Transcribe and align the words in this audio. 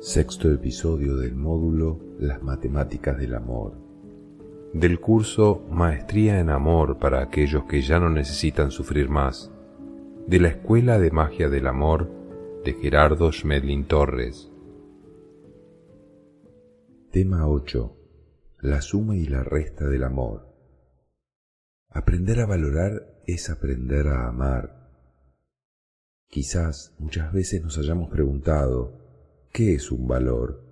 Sexto 0.00 0.50
episodio 0.50 1.16
del 1.16 1.34
módulo 1.34 2.00
Las 2.18 2.42
matemáticas 2.42 3.18
del 3.18 3.34
amor. 3.34 3.74
Del 4.72 4.98
curso 4.98 5.66
Maestría 5.70 6.40
en 6.40 6.48
Amor 6.48 6.98
para 6.98 7.20
aquellos 7.20 7.64
que 7.64 7.82
ya 7.82 8.00
no 8.00 8.08
necesitan 8.08 8.70
sufrir 8.70 9.10
más. 9.10 9.52
De 10.26 10.40
la 10.40 10.48
Escuela 10.48 10.98
de 10.98 11.10
Magia 11.10 11.48
del 11.48 11.66
Amor 11.66 12.10
de 12.64 12.72
Gerardo 12.72 13.30
Schmedlin 13.30 13.84
Torres. 13.84 14.50
Tema 17.10 17.46
8. 17.46 17.96
La 18.62 18.80
suma 18.80 19.16
y 19.16 19.26
la 19.26 19.44
resta 19.44 19.86
del 19.86 20.02
amor. 20.02 20.45
Aprender 21.96 22.40
a 22.40 22.46
valorar 22.46 23.22
es 23.26 23.48
aprender 23.48 24.08
a 24.08 24.28
amar. 24.28 24.92
Quizás 26.28 26.94
muchas 26.98 27.32
veces 27.32 27.62
nos 27.62 27.78
hayamos 27.78 28.10
preguntado, 28.10 29.00
¿Qué 29.50 29.74
es 29.74 29.90
un 29.90 30.06
valor? 30.06 30.62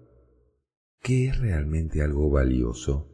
¿Qué 1.01 1.29
es 1.29 1.39
realmente 1.39 2.03
algo 2.03 2.29
valioso? 2.29 3.09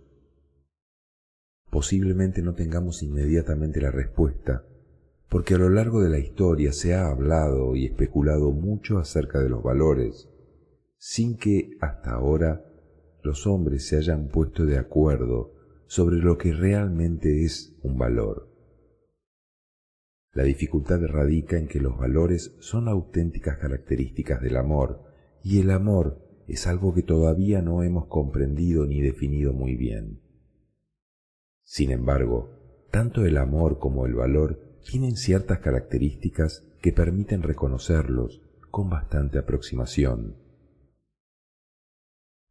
Posiblemente 1.70 2.42
no 2.42 2.54
tengamos 2.54 3.04
inmediatamente 3.04 3.80
la 3.80 3.92
respuesta, 3.92 4.65
porque 5.29 5.54
a 5.54 5.59
lo 5.59 5.68
largo 5.68 6.02
de 6.02 6.10
la 6.10 6.18
historia 6.18 6.73
se 6.73 6.96
ha 6.96 7.06
hablado 7.06 7.77
y 7.77 7.87
especulado 7.87 8.51
mucho 8.51 8.98
acerca 8.98 9.38
de 9.38 9.51
los 9.51 9.62
valores, 9.62 10.29
sin 10.98 11.37
que 11.37 11.77
hasta 11.80 12.10
ahora 12.10 12.65
los 13.23 13.46
hombres 13.46 13.87
se 13.87 13.98
hayan 13.98 14.27
puesto 14.27 14.66
de 14.66 14.79
acuerdo 14.79 15.59
sobre 15.91 16.19
lo 16.19 16.39
que 16.39 16.53
realmente 16.53 17.45
es 17.45 17.77
un 17.83 17.99
valor. 17.99 18.49
La 20.33 20.45
dificultad 20.45 21.01
radica 21.05 21.59
en 21.59 21.66
que 21.66 21.80
los 21.80 21.99
valores 21.99 22.55
son 22.60 22.87
auténticas 22.87 23.59
características 23.59 24.41
del 24.41 24.57
amor, 24.57 25.02
y 25.43 25.59
el 25.59 25.73
amor 25.73 26.45
es 26.47 26.69
algo 26.69 26.95
que 26.95 27.02
todavía 27.02 27.60
no 27.60 27.82
hemos 27.82 28.07
comprendido 28.07 28.87
ni 28.87 29.01
definido 29.01 29.52
muy 29.52 29.74
bien. 29.74 30.21
Sin 31.65 31.91
embargo, 31.91 32.52
tanto 32.93 33.27
el 33.27 33.37
amor 33.37 33.80
como 33.80 34.07
el 34.07 34.15
valor 34.15 34.79
tienen 34.88 35.16
ciertas 35.16 35.59
características 35.59 36.69
que 36.80 36.93
permiten 36.93 37.43
reconocerlos 37.43 38.41
con 38.71 38.91
bastante 38.91 39.41
aproximación. 39.41 40.37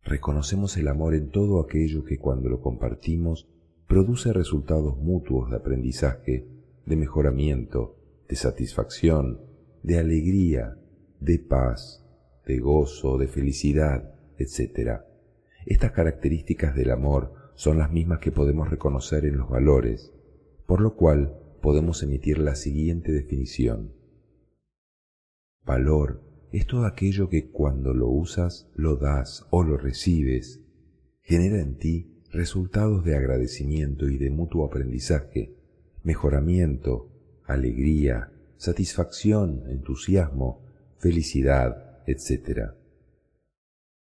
Reconocemos 0.09 0.75
el 0.77 0.87
amor 0.87 1.13
en 1.13 1.29
todo 1.29 1.61
aquello 1.61 2.03
que 2.03 2.17
cuando 2.17 2.49
lo 2.49 2.61
compartimos 2.61 3.47
produce 3.87 4.33
resultados 4.33 4.97
mutuos 4.97 5.51
de 5.51 5.57
aprendizaje, 5.57 6.47
de 6.87 6.95
mejoramiento, 6.95 7.95
de 8.27 8.35
satisfacción, 8.35 9.39
de 9.83 9.99
alegría, 9.99 10.79
de 11.19 11.37
paz, 11.37 12.03
de 12.47 12.57
gozo, 12.57 13.19
de 13.19 13.27
felicidad, 13.27 14.15
etc. 14.39 15.01
Estas 15.67 15.91
características 15.91 16.75
del 16.75 16.89
amor 16.89 17.53
son 17.53 17.77
las 17.77 17.91
mismas 17.91 18.17
que 18.17 18.31
podemos 18.31 18.67
reconocer 18.67 19.25
en 19.25 19.37
los 19.37 19.47
valores, 19.47 20.11
por 20.65 20.81
lo 20.81 20.95
cual 20.95 21.37
podemos 21.61 22.01
emitir 22.01 22.39
la 22.39 22.55
siguiente 22.55 23.11
definición. 23.11 23.93
Valor 25.63 26.23
es 26.51 26.65
todo 26.65 26.85
aquello 26.85 27.29
que 27.29 27.49
cuando 27.49 27.93
lo 27.93 28.07
usas, 28.07 28.69
lo 28.75 28.95
das 28.95 29.45
o 29.51 29.63
lo 29.63 29.77
recibes, 29.77 30.61
genera 31.21 31.61
en 31.61 31.77
ti 31.77 32.23
resultados 32.31 33.03
de 33.03 33.15
agradecimiento 33.15 34.07
y 34.07 34.17
de 34.17 34.31
mutuo 34.31 34.65
aprendizaje, 34.65 35.55
mejoramiento, 36.03 37.09
alegría, 37.45 38.31
satisfacción, 38.57 39.63
entusiasmo, 39.69 40.63
felicidad, 40.97 42.01
etc. 42.07 42.71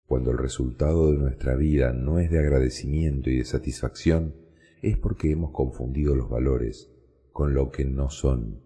Cuando 0.05 0.31
el 0.31 0.37
resultado 0.37 1.11
de 1.11 1.17
nuestra 1.17 1.55
vida 1.55 1.93
no 1.93 2.19
es 2.19 2.31
de 2.31 2.39
agradecimiento 2.39 3.29
y 3.29 3.37
de 3.37 3.45
satisfacción, 3.45 4.35
es 4.81 4.97
porque 4.97 5.31
hemos 5.31 5.51
confundido 5.51 6.15
los 6.15 6.29
valores 6.29 6.89
con 7.31 7.53
lo 7.53 7.69
que 7.69 7.85
no 7.85 8.09
son. 8.09 8.61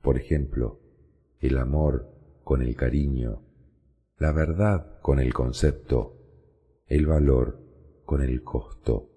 Por 0.00 0.16
ejemplo, 0.16 0.80
el 1.40 1.58
amor 1.58 2.17
con 2.48 2.62
el 2.62 2.76
cariño, 2.76 3.42
la 4.16 4.32
verdad 4.32 5.02
con 5.02 5.20
el 5.20 5.34
concepto, 5.34 6.16
el 6.86 7.04
valor 7.04 7.60
con 8.06 8.22
el 8.22 8.42
costo. 8.42 9.10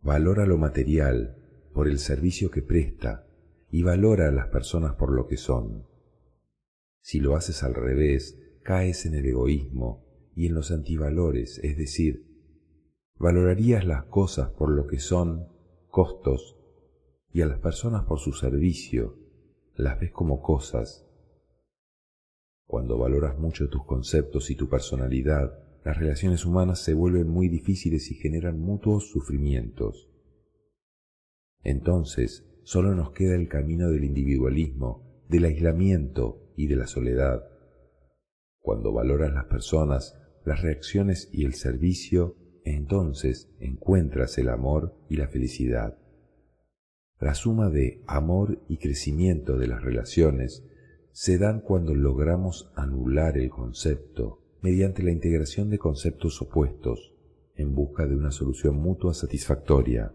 Valora 0.00 0.44
lo 0.44 0.58
material 0.58 1.70
por 1.72 1.86
el 1.86 2.00
servicio 2.00 2.50
que 2.50 2.62
presta 2.62 3.28
y 3.70 3.84
valora 3.84 4.26
a 4.26 4.32
las 4.32 4.48
personas 4.48 4.96
por 4.96 5.12
lo 5.12 5.28
que 5.28 5.36
son. 5.36 5.86
Si 7.00 7.20
lo 7.20 7.36
haces 7.36 7.62
al 7.62 7.74
revés, 7.74 8.36
caes 8.64 9.06
en 9.06 9.14
el 9.14 9.26
egoísmo 9.26 10.32
y 10.34 10.46
en 10.46 10.54
los 10.54 10.72
antivalores, 10.72 11.60
es 11.62 11.76
decir, 11.76 12.26
valorarías 13.20 13.84
las 13.84 14.06
cosas 14.06 14.50
por 14.50 14.72
lo 14.72 14.88
que 14.88 14.98
son 14.98 15.46
costos 15.90 16.56
y 17.32 17.42
a 17.42 17.46
las 17.46 17.60
personas 17.60 18.04
por 18.06 18.18
su 18.18 18.32
servicio, 18.32 19.16
las 19.76 20.00
ves 20.00 20.10
como 20.10 20.42
cosas. 20.42 21.06
Cuando 22.70 22.96
valoras 22.96 23.36
mucho 23.36 23.68
tus 23.68 23.84
conceptos 23.84 24.48
y 24.48 24.54
tu 24.54 24.68
personalidad, 24.68 25.58
las 25.84 25.98
relaciones 25.98 26.46
humanas 26.46 26.78
se 26.78 26.94
vuelven 26.94 27.26
muy 27.26 27.48
difíciles 27.48 28.12
y 28.12 28.14
generan 28.14 28.60
mutuos 28.60 29.10
sufrimientos. 29.10 30.08
Entonces, 31.64 32.48
solo 32.62 32.94
nos 32.94 33.10
queda 33.10 33.34
el 33.34 33.48
camino 33.48 33.90
del 33.90 34.04
individualismo, 34.04 35.24
del 35.28 35.46
aislamiento 35.46 36.52
y 36.56 36.68
de 36.68 36.76
la 36.76 36.86
soledad. 36.86 37.42
Cuando 38.60 38.92
valoras 38.92 39.32
las 39.34 39.46
personas, 39.46 40.16
las 40.44 40.62
reacciones 40.62 41.28
y 41.32 41.46
el 41.46 41.54
servicio, 41.54 42.36
entonces 42.62 43.52
encuentras 43.58 44.38
el 44.38 44.48
amor 44.48 44.96
y 45.08 45.16
la 45.16 45.26
felicidad. 45.26 45.98
La 47.18 47.34
suma 47.34 47.68
de 47.68 48.04
amor 48.06 48.62
y 48.68 48.78
crecimiento 48.78 49.58
de 49.58 49.66
las 49.66 49.82
relaciones 49.82 50.69
se 51.12 51.38
dan 51.38 51.60
cuando 51.60 51.94
logramos 51.94 52.70
anular 52.74 53.36
el 53.36 53.50
concepto 53.50 54.40
mediante 54.62 55.02
la 55.02 55.10
integración 55.10 55.70
de 55.70 55.78
conceptos 55.78 56.40
opuestos 56.42 57.14
en 57.56 57.74
busca 57.74 58.06
de 58.06 58.14
una 58.14 58.30
solución 58.30 58.76
mutua 58.76 59.14
satisfactoria. 59.14 60.12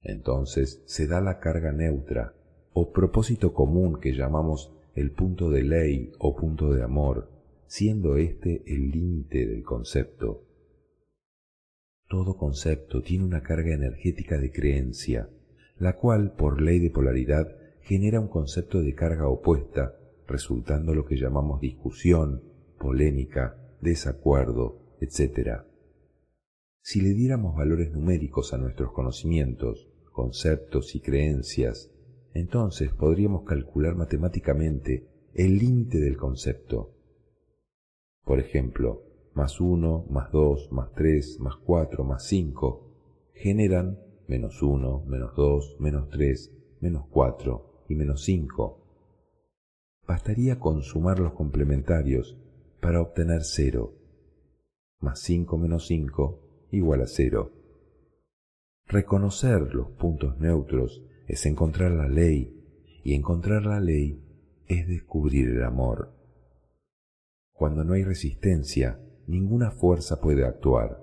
Entonces 0.00 0.82
se 0.86 1.06
da 1.06 1.20
la 1.20 1.38
carga 1.38 1.72
neutra 1.72 2.34
o 2.72 2.92
propósito 2.92 3.52
común 3.52 4.00
que 4.00 4.12
llamamos 4.12 4.72
el 4.94 5.12
punto 5.12 5.50
de 5.50 5.62
ley 5.62 6.12
o 6.18 6.36
punto 6.36 6.72
de 6.72 6.82
amor, 6.82 7.30
siendo 7.66 8.16
éste 8.16 8.62
el 8.66 8.90
límite 8.90 9.46
del 9.46 9.62
concepto. 9.62 10.44
Todo 12.08 12.36
concepto 12.36 13.02
tiene 13.02 13.24
una 13.24 13.42
carga 13.42 13.74
energética 13.74 14.38
de 14.38 14.52
creencia, 14.52 15.28
la 15.78 15.96
cual, 15.96 16.34
por 16.34 16.62
ley 16.62 16.78
de 16.78 16.90
polaridad, 16.90 17.48
genera 17.86 18.18
un 18.18 18.26
concepto 18.26 18.82
de 18.82 18.96
carga 18.96 19.28
opuesta, 19.28 19.94
resultando 20.26 20.92
lo 20.92 21.06
que 21.06 21.16
llamamos 21.16 21.60
discusión, 21.60 22.42
polémica, 22.80 23.56
desacuerdo, 23.80 24.96
etc. 25.00 25.60
Si 26.82 27.00
le 27.00 27.10
diéramos 27.10 27.54
valores 27.54 27.92
numéricos 27.92 28.52
a 28.52 28.58
nuestros 28.58 28.90
conocimientos, 28.90 29.88
conceptos 30.10 30.96
y 30.96 31.00
creencias, 31.00 31.92
entonces 32.34 32.92
podríamos 32.92 33.44
calcular 33.44 33.94
matemáticamente 33.94 35.06
el 35.32 35.56
límite 35.56 36.00
del 36.00 36.16
concepto. 36.16 36.92
Por 38.24 38.40
ejemplo, 38.40 39.04
más 39.34 39.60
1, 39.60 40.06
más 40.10 40.32
2, 40.32 40.72
más 40.72 40.92
3, 40.92 41.38
más 41.38 41.54
4, 41.64 42.02
más 42.02 42.26
5 42.26 43.30
generan 43.32 44.00
menos 44.26 44.60
1, 44.60 45.04
menos 45.06 45.36
2, 45.36 45.76
menos 45.78 46.08
3, 46.08 46.52
menos 46.80 47.06
4 47.10 47.65
y 47.88 47.94
menos 47.94 48.24
5. 48.24 48.82
Bastaría 50.06 50.58
con 50.58 50.82
sumar 50.82 51.18
los 51.18 51.32
complementarios 51.32 52.36
para 52.80 53.00
obtener 53.00 53.42
0. 53.44 53.92
Más 55.00 55.20
5 55.20 55.58
menos 55.58 55.86
5 55.86 56.68
igual 56.70 57.02
a 57.02 57.06
0. 57.06 57.52
Reconocer 58.86 59.74
los 59.74 59.90
puntos 59.92 60.38
neutros 60.38 61.02
es 61.26 61.44
encontrar 61.46 61.90
la 61.90 62.08
ley 62.08 62.52
y 63.02 63.14
encontrar 63.14 63.66
la 63.66 63.80
ley 63.80 64.22
es 64.68 64.86
descubrir 64.86 65.48
el 65.48 65.64
amor. 65.64 66.12
Cuando 67.52 67.84
no 67.84 67.94
hay 67.94 68.04
resistencia, 68.04 69.00
ninguna 69.26 69.70
fuerza 69.70 70.20
puede 70.20 70.44
actuar. 70.44 71.02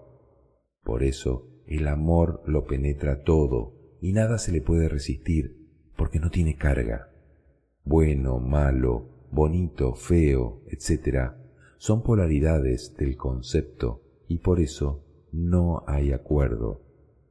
Por 0.83 1.03
eso 1.03 1.49
el 1.65 1.87
amor 1.87 2.41
lo 2.45 2.65
penetra 2.65 3.23
todo 3.23 3.97
y 4.01 4.13
nada 4.13 4.37
se 4.37 4.51
le 4.51 4.61
puede 4.61 4.87
resistir 4.87 5.62
porque 6.03 6.19
no 6.19 6.29
tiene 6.29 6.57
carga. 6.57 7.07
Bueno, 7.85 8.37
malo, 8.37 9.29
bonito, 9.31 9.95
feo, 9.95 10.61
etc. 10.67 11.31
son 11.77 12.03
polaridades 12.03 12.93
del 12.97 13.15
concepto 13.15 14.01
y 14.27 14.39
por 14.39 14.59
eso 14.59 15.05
no 15.31 15.81
hay 15.87 16.11
acuerdo. 16.11 16.81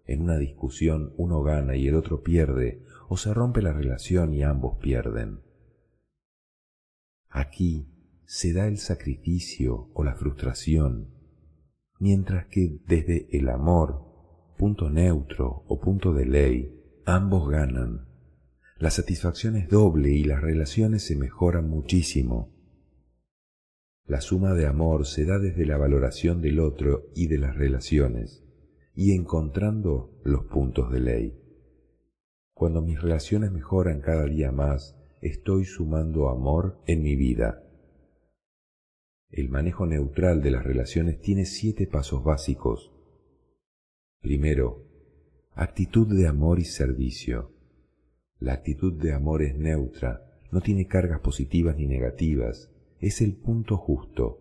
En 0.06 0.22
una 0.22 0.38
discusión 0.38 1.12
uno 1.18 1.42
gana 1.42 1.76
y 1.76 1.86
el 1.86 1.96
otro 1.96 2.22
pierde, 2.22 2.82
o 3.10 3.18
se 3.18 3.34
rompe 3.34 3.60
la 3.60 3.74
relación 3.74 4.32
y 4.32 4.42
ambos 4.42 4.78
pierden. 4.78 5.40
Aquí 7.28 7.92
se 8.24 8.54
da 8.54 8.68
el 8.68 8.78
sacrificio 8.78 9.90
o 9.92 10.02
la 10.02 10.14
frustración, 10.14 11.10
mientras 11.98 12.46
que 12.46 12.78
desde 12.86 13.28
el 13.36 13.50
amor, 13.50 14.06
punto 14.56 14.88
neutro 14.88 15.62
o 15.68 15.78
punto 15.78 16.14
de 16.14 16.24
ley, 16.24 17.02
ambos 17.04 17.50
ganan. 17.50 18.11
La 18.82 18.90
satisfacción 18.90 19.54
es 19.54 19.68
doble 19.68 20.10
y 20.10 20.24
las 20.24 20.40
relaciones 20.40 21.04
se 21.04 21.14
mejoran 21.14 21.70
muchísimo. 21.70 22.52
La 24.06 24.20
suma 24.20 24.54
de 24.54 24.66
amor 24.66 25.06
se 25.06 25.24
da 25.24 25.38
desde 25.38 25.66
la 25.66 25.76
valoración 25.76 26.42
del 26.42 26.58
otro 26.58 27.06
y 27.14 27.28
de 27.28 27.38
las 27.38 27.54
relaciones, 27.54 28.42
y 28.92 29.12
encontrando 29.12 30.20
los 30.24 30.46
puntos 30.46 30.90
de 30.90 30.98
ley. 30.98 31.38
Cuando 32.54 32.82
mis 32.82 33.00
relaciones 33.00 33.52
mejoran 33.52 34.00
cada 34.00 34.26
día 34.26 34.50
más, 34.50 34.96
estoy 35.20 35.64
sumando 35.64 36.28
amor 36.28 36.82
en 36.88 37.04
mi 37.04 37.14
vida. 37.14 37.62
El 39.30 39.48
manejo 39.48 39.86
neutral 39.86 40.42
de 40.42 40.50
las 40.50 40.64
relaciones 40.64 41.20
tiene 41.20 41.46
siete 41.46 41.86
pasos 41.86 42.24
básicos. 42.24 42.90
Primero, 44.20 44.88
actitud 45.54 46.08
de 46.08 46.26
amor 46.26 46.58
y 46.58 46.64
servicio. 46.64 47.61
La 48.42 48.54
actitud 48.54 48.92
de 48.94 49.12
amor 49.12 49.40
es 49.42 49.56
neutra, 49.56 50.26
no 50.50 50.60
tiene 50.60 50.88
cargas 50.88 51.20
positivas 51.20 51.76
ni 51.76 51.86
negativas, 51.86 52.72
es 52.98 53.20
el 53.20 53.36
punto 53.36 53.76
justo. 53.76 54.40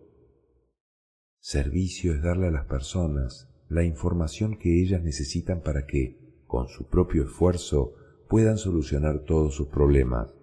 Servicio 1.38 2.12
es 2.12 2.20
darle 2.20 2.48
a 2.48 2.50
las 2.50 2.66
personas 2.66 3.48
la 3.68 3.84
información 3.84 4.58
que 4.58 4.82
ellas 4.82 5.04
necesitan 5.04 5.60
para 5.60 5.86
que, 5.86 6.18
con 6.48 6.66
su 6.66 6.88
propio 6.88 7.26
esfuerzo, 7.26 7.94
puedan 8.28 8.58
solucionar 8.58 9.20
todos 9.20 9.54
sus 9.54 9.68
problemas. 9.68 10.34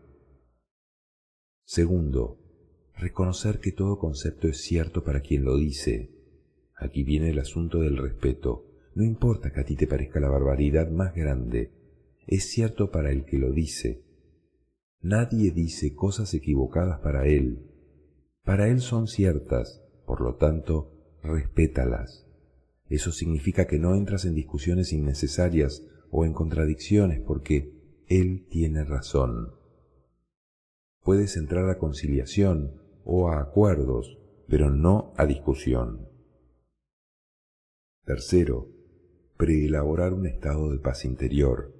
Segundo, 1.66 2.40
reconocer 2.96 3.60
que 3.60 3.74
todo 3.74 4.00
concepto 4.00 4.48
es 4.48 4.62
cierto 4.62 5.04
para 5.04 5.20
quien 5.20 5.44
lo 5.44 5.58
dice. 5.58 6.12
Aquí 6.78 7.04
viene 7.04 7.32
el 7.32 7.40
asunto 7.40 7.80
del 7.80 7.98
respeto. 7.98 8.68
No 8.96 9.04
importa 9.04 9.52
que 9.52 9.60
a 9.60 9.66
ti 9.66 9.76
te 9.76 9.86
parezca 9.86 10.22
la 10.22 10.30
barbaridad 10.30 10.90
más 10.90 11.14
grande, 11.14 11.78
es 12.30 12.52
cierto 12.52 12.92
para 12.92 13.10
el 13.12 13.26
que 13.26 13.40
lo 13.40 13.52
dice. 13.52 14.04
Nadie 15.02 15.50
dice 15.50 15.96
cosas 15.96 16.34
equivocadas 16.36 17.00
para 17.00 17.26
él, 17.26 17.66
para 18.44 18.68
él 18.68 18.82
son 18.82 19.08
ciertas, 19.08 19.84
por 20.06 20.22
lo 20.22 20.36
tanto, 20.36 21.18
respétalas. 21.24 22.28
Eso 22.88 23.12
significa 23.12 23.66
que 23.66 23.80
no 23.80 23.96
entras 23.96 24.26
en 24.26 24.36
discusiones 24.36 24.94
innecesarias 24.94 25.86
o 26.12 26.24
en 26.24 26.34
contradicciones 26.34 27.20
porque 27.20 27.74
él 28.08 28.48
tiene 28.50 28.84
razón. 28.84 29.54
Puedes 31.04 31.36
entrar 31.36 31.68
a 31.70 31.80
conciliación 31.80 32.74
o 33.06 33.30
a 33.30 33.40
acuerdos, 33.40 34.20
pero 34.48 34.70
no 34.70 35.14
a 35.18 35.26
discusión. 35.26 36.10
Tercero, 38.06 38.70
preelaborar 39.38 40.14
un 40.14 40.28
estado 40.28 40.72
de 40.72 40.78
paz 40.78 41.06
interior. 41.06 41.79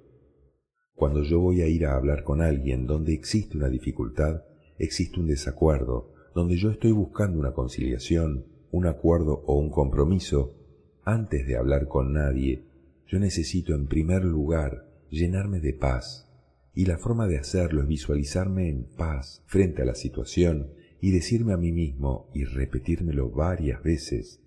Cuando 1.00 1.22
yo 1.22 1.40
voy 1.40 1.62
a 1.62 1.66
ir 1.66 1.86
a 1.86 1.94
hablar 1.94 2.24
con 2.24 2.42
alguien 2.42 2.86
donde 2.86 3.14
existe 3.14 3.56
una 3.56 3.70
dificultad, 3.70 4.42
existe 4.76 5.18
un 5.18 5.28
desacuerdo, 5.28 6.12
donde 6.34 6.58
yo 6.58 6.70
estoy 6.70 6.92
buscando 6.92 7.38
una 7.38 7.54
conciliación, 7.54 8.44
un 8.70 8.84
acuerdo 8.84 9.42
o 9.46 9.58
un 9.58 9.70
compromiso, 9.70 10.58
antes 11.02 11.46
de 11.46 11.56
hablar 11.56 11.88
con 11.88 12.12
nadie, 12.12 12.66
yo 13.06 13.18
necesito 13.18 13.74
en 13.74 13.86
primer 13.86 14.26
lugar 14.26 14.90
llenarme 15.08 15.60
de 15.60 15.72
paz, 15.72 16.28
y 16.74 16.84
la 16.84 16.98
forma 16.98 17.26
de 17.26 17.38
hacerlo 17.38 17.80
es 17.80 17.88
visualizarme 17.88 18.68
en 18.68 18.84
paz 18.84 19.42
frente 19.46 19.80
a 19.80 19.86
la 19.86 19.94
situación 19.94 20.74
y 21.00 21.12
decirme 21.12 21.54
a 21.54 21.56
mí 21.56 21.72
mismo 21.72 22.28
y 22.34 22.44
repetírmelo 22.44 23.30
varias 23.30 23.82
veces, 23.82 24.42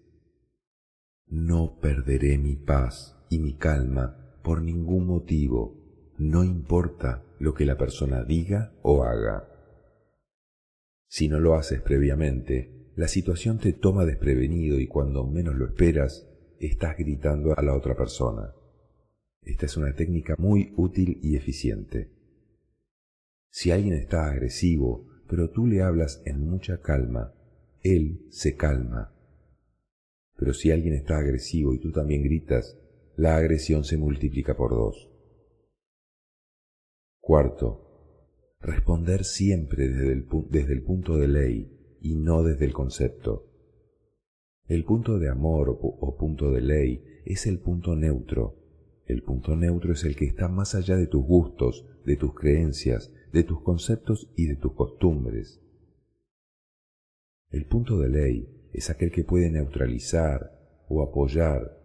no 1.25 1.79
perderé 1.81 2.37
mi 2.37 2.57
paz 2.57 3.17
y 3.31 3.39
mi 3.39 3.55
calma 3.55 4.37
por 4.43 4.61
ningún 4.61 5.07
motivo, 5.07 5.82
no 6.17 6.43
importa 6.43 7.23
lo 7.39 7.53
que 7.53 7.65
la 7.65 7.77
persona 7.77 8.23
diga 8.23 8.73
o 8.81 9.03
haga. 9.03 9.49
Si 11.07 11.27
no 11.27 11.39
lo 11.39 11.55
haces 11.55 11.81
previamente, 11.81 12.91
la 12.95 13.07
situación 13.07 13.59
te 13.59 13.73
toma 13.73 14.05
desprevenido 14.05 14.79
y 14.79 14.87
cuando 14.87 15.25
menos 15.25 15.55
lo 15.55 15.65
esperas, 15.65 16.27
estás 16.59 16.97
gritando 16.97 17.57
a 17.57 17.61
la 17.61 17.75
otra 17.75 17.95
persona. 17.95 18.53
Esta 19.41 19.65
es 19.65 19.77
una 19.77 19.93
técnica 19.93 20.35
muy 20.37 20.73
útil 20.77 21.19
y 21.21 21.35
eficiente. 21.35 22.11
Si 23.49 23.71
alguien 23.71 23.93
está 23.93 24.27
agresivo, 24.27 25.07
pero 25.27 25.49
tú 25.49 25.67
le 25.67 25.81
hablas 25.81 26.21
en 26.25 26.39
mucha 26.39 26.81
calma, 26.81 27.33
él 27.81 28.25
se 28.29 28.55
calma. 28.55 29.13
Pero 30.35 30.53
si 30.53 30.71
alguien 30.71 30.93
está 30.93 31.17
agresivo 31.17 31.73
y 31.73 31.79
tú 31.79 31.91
también 31.91 32.23
gritas, 32.23 32.77
la 33.15 33.35
agresión 33.35 33.83
se 33.83 33.97
multiplica 33.97 34.55
por 34.55 34.71
dos. 34.71 35.12
Cuarto, 37.25 38.57
responder 38.59 39.23
siempre 39.23 39.87
desde 39.87 40.11
el, 40.11 40.27
desde 40.49 40.73
el 40.73 40.83
punto 40.83 41.15
de 41.15 41.29
ley 41.29 41.97
y 42.01 42.15
no 42.15 42.43
desde 42.43 42.65
el 42.65 42.73
concepto. 42.73 43.49
El 44.65 44.83
punto 44.83 45.17
de 45.19 45.29
amor 45.29 45.69
o, 45.69 45.73
o 45.73 46.17
punto 46.17 46.51
de 46.51 46.59
ley 46.59 47.01
es 47.23 47.47
el 47.47 47.59
punto 47.59 47.95
neutro. 47.95 48.57
El 49.05 49.23
punto 49.23 49.55
neutro 49.55 49.93
es 49.93 50.03
el 50.03 50.17
que 50.17 50.25
está 50.25 50.49
más 50.49 50.75
allá 50.75 50.97
de 50.97 51.07
tus 51.07 51.23
gustos, 51.23 51.87
de 52.05 52.17
tus 52.17 52.35
creencias, 52.35 53.13
de 53.31 53.45
tus 53.45 53.61
conceptos 53.61 54.29
y 54.35 54.47
de 54.47 54.57
tus 54.57 54.73
costumbres. 54.73 55.61
El 57.51 57.67
punto 57.67 57.99
de 57.99 58.09
ley 58.09 58.69
es 58.73 58.89
aquel 58.89 59.13
que 59.13 59.23
puede 59.23 59.49
neutralizar 59.49 60.59
o 60.89 61.01
apoyar. 61.01 61.79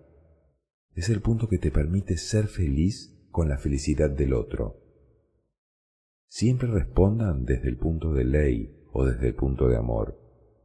Es 0.96 1.08
el 1.10 1.20
punto 1.20 1.48
que 1.48 1.58
te 1.58 1.70
permite 1.70 2.16
ser 2.16 2.48
feliz 2.48 3.24
con 3.30 3.48
la 3.48 3.58
felicidad 3.58 4.10
del 4.10 4.32
otro 4.32 4.87
siempre 6.28 6.68
respondan 6.68 7.46
desde 7.46 7.68
el 7.68 7.76
punto 7.76 8.12
de 8.12 8.24
ley 8.24 8.70
o 8.92 9.04
desde 9.06 9.28
el 9.28 9.34
punto 9.34 9.68
de 9.68 9.76
amor, 9.76 10.18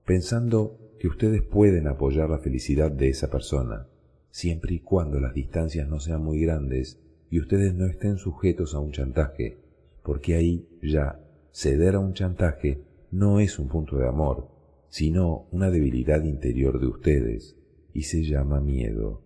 pensando 0.06 0.78
que 1.00 1.08
ustedes 1.08 1.42
pueden 1.42 1.88
apoyar 1.88 2.30
la 2.30 2.40
felicidad 2.40 2.92
de 2.92 3.10
esa 3.10 3.30
persona, 3.30 3.88
siempre 4.30 4.76
y 4.76 4.80
cuando 4.80 5.20
las 5.20 5.34
distancias 5.34 5.88
no 5.88 6.00
sean 6.00 6.24
muy 6.24 6.42
grandes 6.42 7.00
y 7.30 7.40
ustedes 7.40 7.74
no 7.74 7.86
estén 7.86 8.18
sujetos 8.18 8.76
a 8.76 8.80
un 8.80 8.92
chantaje, 8.92 9.58
porque 10.04 10.36
ahí 10.36 10.68
ya 10.82 11.20
ceder 11.52 11.96
a 11.96 12.00
un 12.00 12.14
chantaje 12.14 12.84
no 13.12 13.40
es 13.40 13.58
un 13.58 13.70
punto 13.70 13.98
de 13.98 14.08
amor, 14.08 14.50
sino 14.90 15.48
una 15.52 15.70
debilidad 15.70 16.24
interior 16.24 16.80
de 16.80 16.88
ustedes, 16.88 17.56
y 17.94 18.04
se 18.04 18.24
llama 18.24 18.60
miedo. 18.60 19.24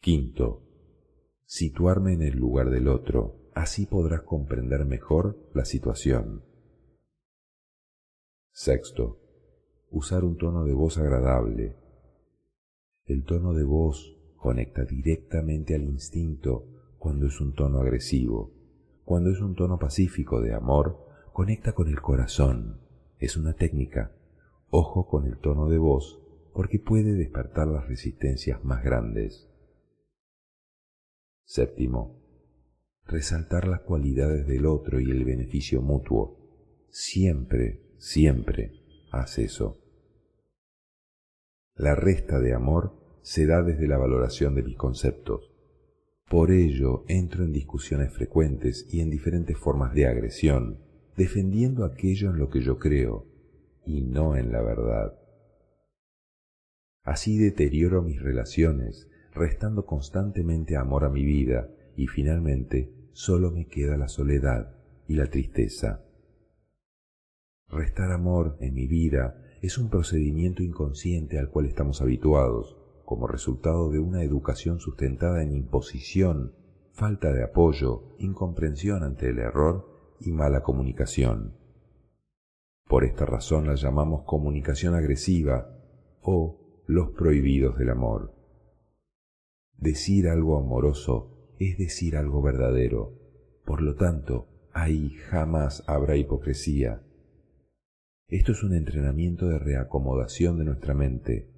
Quinto, 0.00 0.62
situarme 1.46 2.12
en 2.12 2.22
el 2.22 2.36
lugar 2.36 2.70
del 2.70 2.88
otro 2.88 3.39
Así 3.54 3.86
podrás 3.86 4.22
comprender 4.22 4.84
mejor 4.84 5.36
la 5.54 5.64
situación. 5.64 6.44
Sexto, 8.52 9.18
usar 9.90 10.24
un 10.24 10.36
tono 10.36 10.64
de 10.64 10.72
voz 10.72 10.98
agradable. 10.98 11.76
El 13.06 13.24
tono 13.24 13.54
de 13.54 13.64
voz 13.64 14.16
conecta 14.36 14.84
directamente 14.84 15.74
al 15.74 15.82
instinto 15.82 16.66
cuando 16.98 17.26
es 17.26 17.40
un 17.40 17.54
tono 17.54 17.80
agresivo. 17.80 18.52
Cuando 19.04 19.30
es 19.30 19.40
un 19.40 19.54
tono 19.54 19.78
pacífico 19.78 20.40
de 20.40 20.54
amor, 20.54 21.06
conecta 21.32 21.72
con 21.72 21.88
el 21.88 22.00
corazón. 22.00 22.80
Es 23.18 23.36
una 23.36 23.54
técnica. 23.54 24.12
Ojo 24.70 25.08
con 25.08 25.26
el 25.26 25.38
tono 25.38 25.68
de 25.68 25.78
voz 25.78 26.20
porque 26.52 26.78
puede 26.78 27.14
despertar 27.14 27.68
las 27.68 27.88
resistencias 27.88 28.64
más 28.64 28.82
grandes. 28.82 29.48
Séptimo, 31.44 32.19
resaltar 33.06 33.66
las 33.66 33.80
cualidades 33.80 34.46
del 34.46 34.66
otro 34.66 35.00
y 35.00 35.10
el 35.10 35.24
beneficio 35.24 35.82
mutuo. 35.82 36.86
Siempre, 36.90 37.80
siempre 37.98 38.72
haz 39.10 39.38
eso. 39.38 39.78
La 41.74 41.94
resta 41.94 42.40
de 42.40 42.54
amor 42.54 43.00
se 43.22 43.46
da 43.46 43.62
desde 43.62 43.88
la 43.88 43.98
valoración 43.98 44.54
de 44.54 44.62
mis 44.62 44.76
conceptos. 44.76 45.50
Por 46.28 46.52
ello 46.52 47.04
entro 47.08 47.44
en 47.44 47.52
discusiones 47.52 48.12
frecuentes 48.12 48.86
y 48.92 49.00
en 49.00 49.10
diferentes 49.10 49.56
formas 49.58 49.94
de 49.94 50.06
agresión, 50.06 50.78
defendiendo 51.16 51.84
aquello 51.84 52.30
en 52.30 52.38
lo 52.38 52.50
que 52.50 52.60
yo 52.60 52.78
creo 52.78 53.26
y 53.84 54.02
no 54.02 54.36
en 54.36 54.52
la 54.52 54.62
verdad. 54.62 55.18
Así 57.02 57.38
deterioro 57.38 58.02
mis 58.02 58.22
relaciones, 58.22 59.08
restando 59.32 59.86
constantemente 59.86 60.76
amor 60.76 61.04
a 61.04 61.08
mi 61.08 61.24
vida 61.24 61.68
y 61.96 62.06
finalmente 62.06 62.92
solo 63.12 63.50
me 63.50 63.66
queda 63.66 63.96
la 63.96 64.08
soledad 64.08 64.74
y 65.08 65.14
la 65.14 65.26
tristeza. 65.26 66.04
Restar 67.68 68.10
amor 68.12 68.56
en 68.60 68.74
mi 68.74 68.86
vida 68.86 69.42
es 69.62 69.78
un 69.78 69.90
procedimiento 69.90 70.62
inconsciente 70.62 71.38
al 71.38 71.50
cual 71.50 71.66
estamos 71.66 72.00
habituados, 72.00 72.76
como 73.04 73.26
resultado 73.26 73.90
de 73.90 73.98
una 73.98 74.22
educación 74.22 74.80
sustentada 74.80 75.42
en 75.42 75.52
imposición, 75.52 76.54
falta 76.92 77.32
de 77.32 77.44
apoyo, 77.44 78.14
incomprensión 78.18 79.02
ante 79.02 79.28
el 79.30 79.38
error 79.38 80.16
y 80.20 80.32
mala 80.32 80.62
comunicación. 80.62 81.54
Por 82.88 83.04
esta 83.04 83.26
razón 83.26 83.66
la 83.66 83.74
llamamos 83.74 84.22
comunicación 84.24 84.94
agresiva 84.94 85.76
o 86.22 86.82
los 86.86 87.10
prohibidos 87.10 87.78
del 87.78 87.90
amor. 87.90 88.34
Decir 89.76 90.28
algo 90.28 90.58
amoroso 90.58 91.39
es 91.60 91.76
decir 91.76 92.16
algo 92.16 92.40
verdadero, 92.40 93.12
por 93.66 93.82
lo 93.82 93.94
tanto, 93.94 94.48
ahí 94.72 95.10
jamás 95.28 95.84
habrá 95.86 96.16
hipocresía. 96.16 97.02
Esto 98.28 98.52
es 98.52 98.62
un 98.62 98.74
entrenamiento 98.74 99.46
de 99.46 99.58
reacomodación 99.58 100.58
de 100.58 100.64
nuestra 100.64 100.94
mente. 100.94 101.50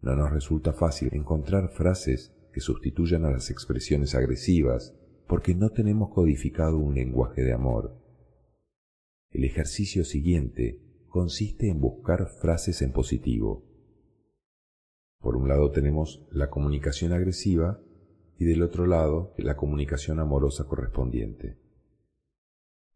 No 0.00 0.16
nos 0.16 0.30
resulta 0.30 0.72
fácil 0.72 1.10
encontrar 1.12 1.68
frases 1.68 2.34
que 2.52 2.60
sustituyan 2.60 3.26
a 3.26 3.30
las 3.30 3.50
expresiones 3.50 4.14
agresivas 4.14 4.96
porque 5.26 5.54
no 5.54 5.70
tenemos 5.70 6.08
codificado 6.10 6.78
un 6.78 6.94
lenguaje 6.94 7.42
de 7.42 7.52
amor. 7.52 8.00
El 9.30 9.44
ejercicio 9.44 10.04
siguiente 10.04 10.80
consiste 11.08 11.68
en 11.68 11.80
buscar 11.80 12.28
frases 12.28 12.80
en 12.80 12.92
positivo. 12.92 13.62
Por 15.20 15.36
un 15.36 15.48
lado 15.48 15.70
tenemos 15.70 16.26
la 16.30 16.48
comunicación 16.48 17.12
agresiva 17.12 17.80
y 18.38 18.44
del 18.44 18.62
otro 18.62 18.86
lado 18.86 19.34
la 19.38 19.56
comunicación 19.56 20.20
amorosa 20.20 20.64
correspondiente. 20.64 21.56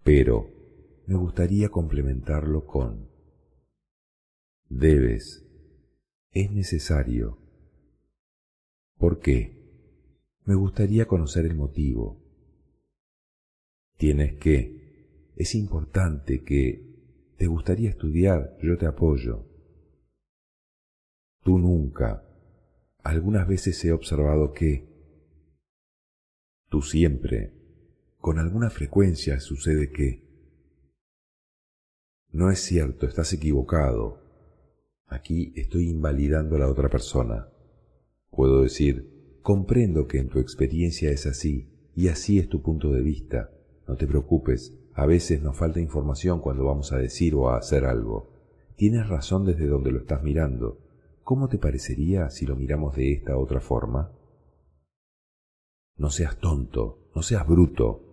Pero 0.03 0.51
me 1.07 1.15
gustaría 1.15 1.69
complementarlo 1.69 2.67
con 2.67 3.09
debes, 4.69 5.45
es 6.33 6.51
necesario. 6.51 7.39
¿Por 8.99 9.21
qué? 9.21 9.57
Me 10.45 10.55
gustaría 10.55 11.07
conocer 11.07 11.47
el 11.47 11.55
motivo. 11.55 12.23
Tienes 13.97 14.35
que 14.35 15.33
es 15.37 15.55
importante 15.55 16.43
que 16.43 16.85
te 17.37 17.47
gustaría 17.47 17.91
estudiar, 17.91 18.57
yo 18.61 18.77
te 18.77 18.87
apoyo. 18.87 19.47
Tú 21.45 21.59
nunca. 21.59 22.25
Algunas 23.05 23.47
veces 23.47 23.85
he 23.85 23.93
observado 23.93 24.53
que 24.53 24.88
tú 26.69 26.83
siempre, 26.83 27.53
con 28.19 28.39
alguna 28.39 28.71
frecuencia 28.71 29.41
sucede 29.41 29.91
que 29.91 30.29
no 32.31 32.51
es 32.51 32.61
cierto, 32.61 33.07
estás 33.07 33.33
equivocado. 33.33 34.21
Aquí 35.07 35.53
estoy 35.57 35.89
invalidando 35.89 36.57
a 36.57 36.59
la 36.59 36.69
otra 36.69 36.91
persona. 36.91 37.49
Puedo 38.31 38.63
decir, 38.63 39.39
comprendo 39.41 40.07
que 40.07 40.19
en 40.19 40.29
tu 40.29 40.39
experiencia 40.39 41.11
es 41.11 41.25
así, 41.27 41.71
y 41.97 42.09
así 42.09 42.39
es 42.39 42.51
tu 42.51 42.61
punto 42.61 42.93
de 42.93 43.01
vista. 43.01 43.51
No 43.89 43.97
te 43.97 44.07
preocupes, 44.07 44.75
a 44.93 45.07
veces 45.07 45.43
nos 45.43 45.57
falta 45.57 45.81
información 45.81 46.41
cuando 46.41 46.65
vamos 46.65 46.93
a 46.93 46.99
decir 46.99 47.35
o 47.35 47.49
a 47.49 47.57
hacer 47.57 47.87
algo. 47.87 48.31
Tienes 48.77 49.09
razón 49.09 49.47
desde 49.47 49.67
donde 49.67 49.91
lo 49.91 50.01
estás 50.01 50.23
mirando. 50.23 50.79
¿Cómo 51.25 51.49
te 51.49 51.57
parecería 51.57 52.29
si 52.29 52.45
lo 52.45 52.57
miramos 52.57 52.95
de 52.95 53.13
esta 53.13 53.39
otra 53.39 53.61
forma? 53.61 54.13
No 55.99 56.11
seas 56.11 56.39
tonto, 56.39 57.11
no 57.15 57.23
seas 57.23 57.47
bruto. 57.47 58.05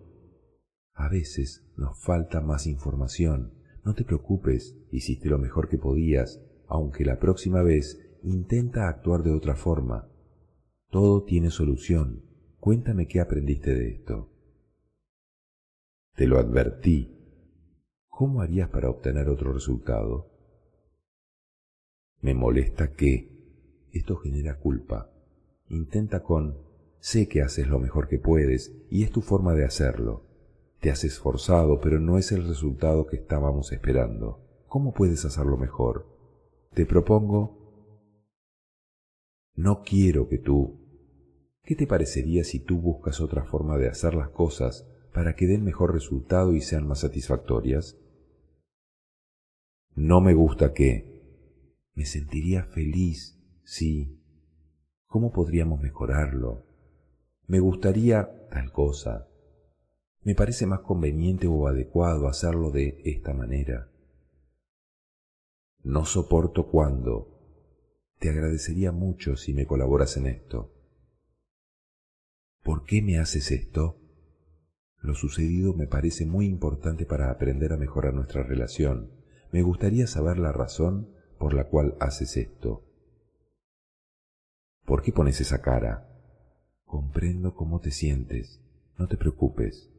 A 0.92 1.08
veces 1.08 1.64
nos 1.76 1.96
falta 2.02 2.40
más 2.40 2.66
información. 2.66 3.54
No 3.84 3.94
te 3.94 4.04
preocupes, 4.04 4.76
hiciste 4.90 5.28
lo 5.28 5.38
mejor 5.38 5.68
que 5.68 5.78
podías, 5.78 6.42
aunque 6.66 7.04
la 7.04 7.20
próxima 7.20 7.62
vez 7.62 8.00
intenta 8.24 8.88
actuar 8.88 9.22
de 9.22 9.30
otra 9.30 9.54
forma. 9.54 10.08
Todo 10.90 11.22
tiene 11.22 11.50
solución. 11.50 12.24
Cuéntame 12.58 13.06
qué 13.06 13.20
aprendiste 13.20 13.72
de 13.72 13.90
esto. 13.90 14.32
Te 16.16 16.26
lo 16.26 16.38
advertí. 16.38 17.12
¿Cómo 18.08 18.40
harías 18.40 18.68
para 18.68 18.90
obtener 18.90 19.28
otro 19.28 19.52
resultado? 19.52 20.32
Me 22.20 22.34
molesta 22.34 22.94
que 22.94 23.86
esto 23.92 24.16
genera 24.16 24.58
culpa. 24.58 25.12
Intenta 25.68 26.24
con 26.24 26.65
sé 27.06 27.28
que 27.28 27.40
haces 27.40 27.68
lo 27.68 27.78
mejor 27.78 28.08
que 28.08 28.18
puedes 28.18 28.74
y 28.90 29.04
es 29.04 29.12
tu 29.12 29.20
forma 29.20 29.54
de 29.54 29.64
hacerlo. 29.64 30.26
Te 30.80 30.90
has 30.90 31.04
esforzado, 31.04 31.80
pero 31.80 32.00
no 32.00 32.18
es 32.18 32.32
el 32.32 32.48
resultado 32.48 33.06
que 33.06 33.14
estábamos 33.14 33.70
esperando. 33.70 34.40
¿Cómo 34.66 34.92
puedes 34.92 35.24
hacerlo 35.24 35.56
mejor? 35.56 36.04
Te 36.74 36.84
propongo... 36.84 37.62
No 39.54 39.82
quiero 39.84 40.28
que 40.28 40.38
tú... 40.38 40.80
¿Qué 41.62 41.76
te 41.76 41.86
parecería 41.86 42.42
si 42.42 42.58
tú 42.58 42.80
buscas 42.80 43.20
otra 43.20 43.44
forma 43.44 43.78
de 43.78 43.88
hacer 43.88 44.14
las 44.14 44.30
cosas 44.30 44.84
para 45.14 45.36
que 45.36 45.46
den 45.46 45.62
mejor 45.62 45.94
resultado 45.94 46.54
y 46.54 46.60
sean 46.60 46.88
más 46.88 46.98
satisfactorias? 47.00 47.96
No 49.94 50.20
me 50.20 50.34
gusta 50.34 50.72
que... 50.72 51.86
Me 51.94 52.04
sentiría 52.04 52.64
feliz, 52.64 53.40
sí. 53.62 54.20
¿Cómo 55.06 55.32
podríamos 55.32 55.80
mejorarlo? 55.80 56.66
Me 57.48 57.60
gustaría 57.60 58.48
tal 58.50 58.72
cosa. 58.72 59.28
Me 60.22 60.34
parece 60.34 60.66
más 60.66 60.80
conveniente 60.80 61.46
o 61.46 61.68
adecuado 61.68 62.26
hacerlo 62.26 62.72
de 62.72 63.00
esta 63.04 63.32
manera. 63.32 63.88
No 65.84 66.04
soporto 66.04 66.68
cuando. 66.68 67.32
Te 68.18 68.30
agradecería 68.30 68.90
mucho 68.90 69.36
si 69.36 69.54
me 69.54 69.66
colaboras 69.66 70.16
en 70.16 70.26
esto. 70.26 70.72
¿Por 72.64 72.84
qué 72.84 73.02
me 73.02 73.18
haces 73.20 73.52
esto? 73.52 74.00
Lo 75.00 75.14
sucedido 75.14 75.72
me 75.74 75.86
parece 75.86 76.26
muy 76.26 76.46
importante 76.46 77.06
para 77.06 77.30
aprender 77.30 77.72
a 77.72 77.76
mejorar 77.76 78.12
nuestra 78.12 78.42
relación. 78.42 79.12
Me 79.52 79.62
gustaría 79.62 80.08
saber 80.08 80.38
la 80.38 80.50
razón 80.50 81.14
por 81.38 81.54
la 81.54 81.68
cual 81.68 81.96
haces 82.00 82.36
esto. 82.36 82.82
¿Por 84.84 85.02
qué 85.02 85.12
pones 85.12 85.40
esa 85.40 85.62
cara? 85.62 86.15
Comprendo 86.86 87.54
cómo 87.54 87.80
te 87.80 87.90
sientes. 87.90 88.62
No 88.96 89.08
te 89.08 89.16
preocupes. 89.16 89.90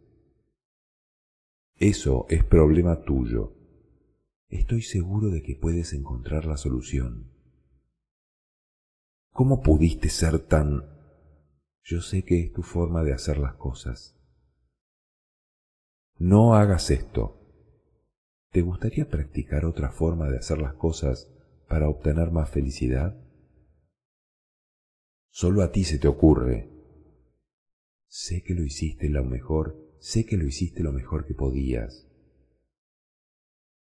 Eso 1.75 2.25
es 2.29 2.43
problema 2.43 3.03
tuyo. 3.03 3.53
Estoy 4.49 4.81
seguro 4.81 5.29
de 5.29 5.43
que 5.43 5.55
puedes 5.55 5.93
encontrar 5.93 6.45
la 6.45 6.57
solución. 6.57 7.31
¿Cómo 9.31 9.61
pudiste 9.61 10.09
ser 10.09 10.39
tan... 10.39 10.83
Yo 11.83 12.01
sé 12.01 12.23
que 12.23 12.41
es 12.41 12.53
tu 12.53 12.63
forma 12.63 13.03
de 13.03 13.13
hacer 13.13 13.37
las 13.37 13.53
cosas. 13.55 14.17
No 16.17 16.55
hagas 16.55 16.89
esto. 16.89 17.37
¿Te 18.51 18.61
gustaría 18.61 19.07
practicar 19.07 19.65
otra 19.65 19.91
forma 19.91 20.29
de 20.29 20.37
hacer 20.37 20.59
las 20.59 20.73
cosas 20.73 21.31
para 21.67 21.89
obtener 21.89 22.31
más 22.31 22.49
felicidad? 22.49 23.15
Solo 25.29 25.61
a 25.61 25.71
ti 25.71 25.83
se 25.83 25.99
te 25.99 26.07
ocurre. 26.07 26.76
Sé 28.07 28.43
que 28.43 28.53
lo 28.53 28.63
hiciste 28.63 29.09
lo 29.09 29.23
mejor, 29.23 29.95
sé 29.99 30.25
que 30.25 30.37
lo 30.37 30.45
hiciste 30.45 30.83
lo 30.83 30.91
mejor 30.91 31.25
que 31.25 31.33
podías. 31.33 32.07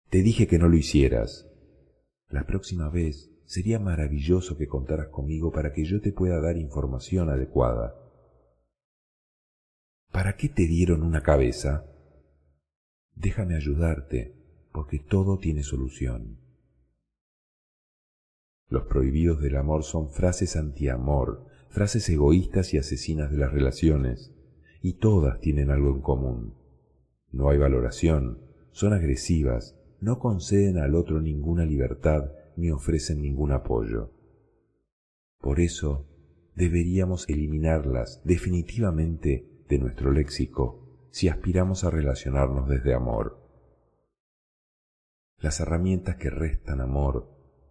Te 0.09 0.23
dije 0.23 0.47
que 0.47 0.59
no 0.59 0.69
lo 0.69 0.77
hicieras. 0.77 1.49
La 2.29 2.47
próxima 2.47 2.89
vez 2.91 3.31
sería 3.45 3.79
maravilloso 3.79 4.57
que 4.57 4.69
contaras 4.69 5.09
conmigo 5.09 5.53
para 5.53 5.73
que 5.73 5.85
yo 5.85 6.01
te 6.01 6.13
pueda 6.13 6.41
dar 6.41 6.57
información 6.57 7.31
adecuada. 7.31 7.95
¿Para 10.11 10.37
qué 10.37 10.49
te 10.49 10.67
dieron 10.67 11.03
una 11.03 11.23
cabeza? 11.23 11.87
déjame 13.21 13.55
ayudarte, 13.55 14.35
porque 14.73 14.99
todo 14.99 15.39
tiene 15.39 15.63
solución. 15.63 16.39
Los 18.69 18.85
prohibidos 18.85 19.41
del 19.41 19.57
amor 19.57 19.85
son 19.85 20.11
frases 20.11 20.57
anti-amor, 20.57 21.47
frases 21.71 22.09
egoístas 22.09 22.75
y 22.75 22.79
asesinas 22.79 23.31
de 23.31 23.39
las 23.39 23.53
relaciones, 23.53 24.35
y 24.83 24.95
todas 24.95 25.41
tienen 25.41 25.71
algo 25.71 25.91
en 25.91 26.01
común. 26.01 26.55
No 27.33 27.49
hay 27.49 27.59
valoración, 27.59 28.39
son 28.73 28.93
agresivas, 28.93 29.77
no 30.01 30.19
conceden 30.19 30.79
al 30.79 30.95
otro 30.95 31.21
ninguna 31.21 31.65
libertad 31.65 32.33
ni 32.57 32.71
ofrecen 32.71 33.23
ningún 33.23 33.53
apoyo. 33.53 34.11
Por 35.41 35.61
eso, 35.61 36.07
deberíamos 36.57 37.29
eliminarlas 37.29 38.21
definitivamente 38.25 39.47
de 39.69 39.79
nuestro 39.79 40.11
léxico 40.11 41.07
si 41.11 41.29
aspiramos 41.29 41.85
a 41.85 41.91
relacionarnos 41.91 42.69
desde 42.69 42.95
amor. 42.95 43.39
Las 45.39 45.61
herramientas 45.61 46.17
que 46.17 46.31
restan 46.31 46.81
amor 46.81 47.31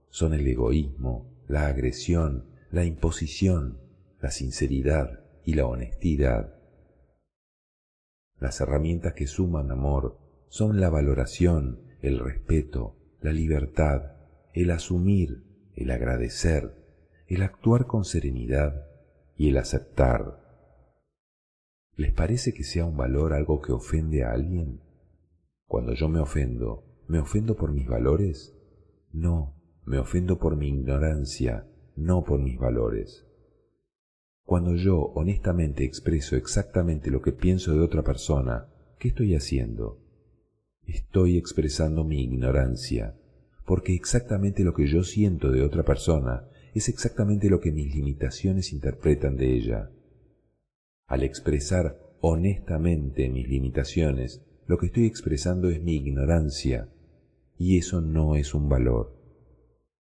son 0.10 0.34
el 0.34 0.48
egoísmo, 0.48 1.44
la 1.48 1.68
agresión, 1.68 2.46
la 2.72 2.86
imposición, 2.86 3.89
la 4.22 4.32
sinceridad 4.32 5.24
y 5.46 5.54
la 5.54 5.66
honestidad. 5.66 6.56
Las 8.40 8.60
herramientas 8.62 9.14
que 9.14 9.28
suman 9.28 9.72
amor 9.72 10.18
son 10.50 10.80
la 10.80 10.90
valoración, 10.90 11.82
el 12.02 12.20
respeto, 12.20 12.96
la 13.22 13.32
libertad, 13.32 14.14
el 14.54 14.72
asumir, 14.72 15.44
el 15.76 15.92
agradecer, 15.92 16.74
el 17.28 17.44
actuar 17.44 17.86
con 17.86 18.06
serenidad 18.06 18.88
y 19.38 19.50
el 19.50 19.58
aceptar. 19.58 20.40
¿Les 21.96 22.14
parece 22.14 22.54
que 22.54 22.64
sea 22.64 22.86
un 22.86 22.98
valor 22.98 23.34
algo 23.34 23.62
que 23.62 23.72
ofende 23.72 24.24
a 24.24 24.32
alguien? 24.32 24.82
Cuando 25.66 25.94
yo 25.94 26.10
me 26.10 26.20
ofendo, 26.20 26.84
¿me 27.08 27.20
ofendo 27.20 27.56
por 27.56 27.72
mis 27.72 27.88
valores? 27.88 28.56
No, 29.12 29.56
me 29.86 30.00
ofendo 30.00 30.40
por 30.40 30.56
mi 30.56 30.70
ignorancia, 30.70 31.68
no 31.96 32.24
por 32.24 32.40
mis 32.40 32.58
valores. 32.58 33.29
Cuando 34.50 34.74
yo 34.74 35.12
honestamente 35.14 35.84
expreso 35.84 36.36
exactamente 36.36 37.12
lo 37.12 37.22
que 37.22 37.32
pienso 37.32 37.76
de 37.76 37.82
otra 37.82 38.02
persona, 38.02 38.68
¿qué 38.98 39.10
estoy 39.10 39.36
haciendo? 39.36 40.02
Estoy 40.88 41.38
expresando 41.38 42.04
mi 42.04 42.24
ignorancia, 42.24 43.16
porque 43.68 43.94
exactamente 43.94 44.64
lo 44.64 44.74
que 44.74 44.88
yo 44.88 45.04
siento 45.04 45.52
de 45.52 45.62
otra 45.62 45.84
persona 45.84 46.50
es 46.74 46.90
exactamente 46.90 47.48
lo 47.48 47.60
que 47.60 47.72
mis 47.72 47.94
limitaciones 47.94 48.74
interpretan 48.74 49.38
de 49.38 49.54
ella. 49.54 49.92
Al 51.06 51.22
expresar 51.22 52.00
honestamente 52.20 53.30
mis 53.30 53.48
limitaciones, 53.48 54.44
lo 54.66 54.80
que 54.80 54.88
estoy 54.88 55.06
expresando 55.06 55.70
es 55.70 55.80
mi 55.80 55.96
ignorancia, 55.96 56.90
y 57.56 57.78
eso 57.78 58.02
no 58.02 58.36
es 58.36 58.56
un 58.56 58.68
valor. 58.68 59.16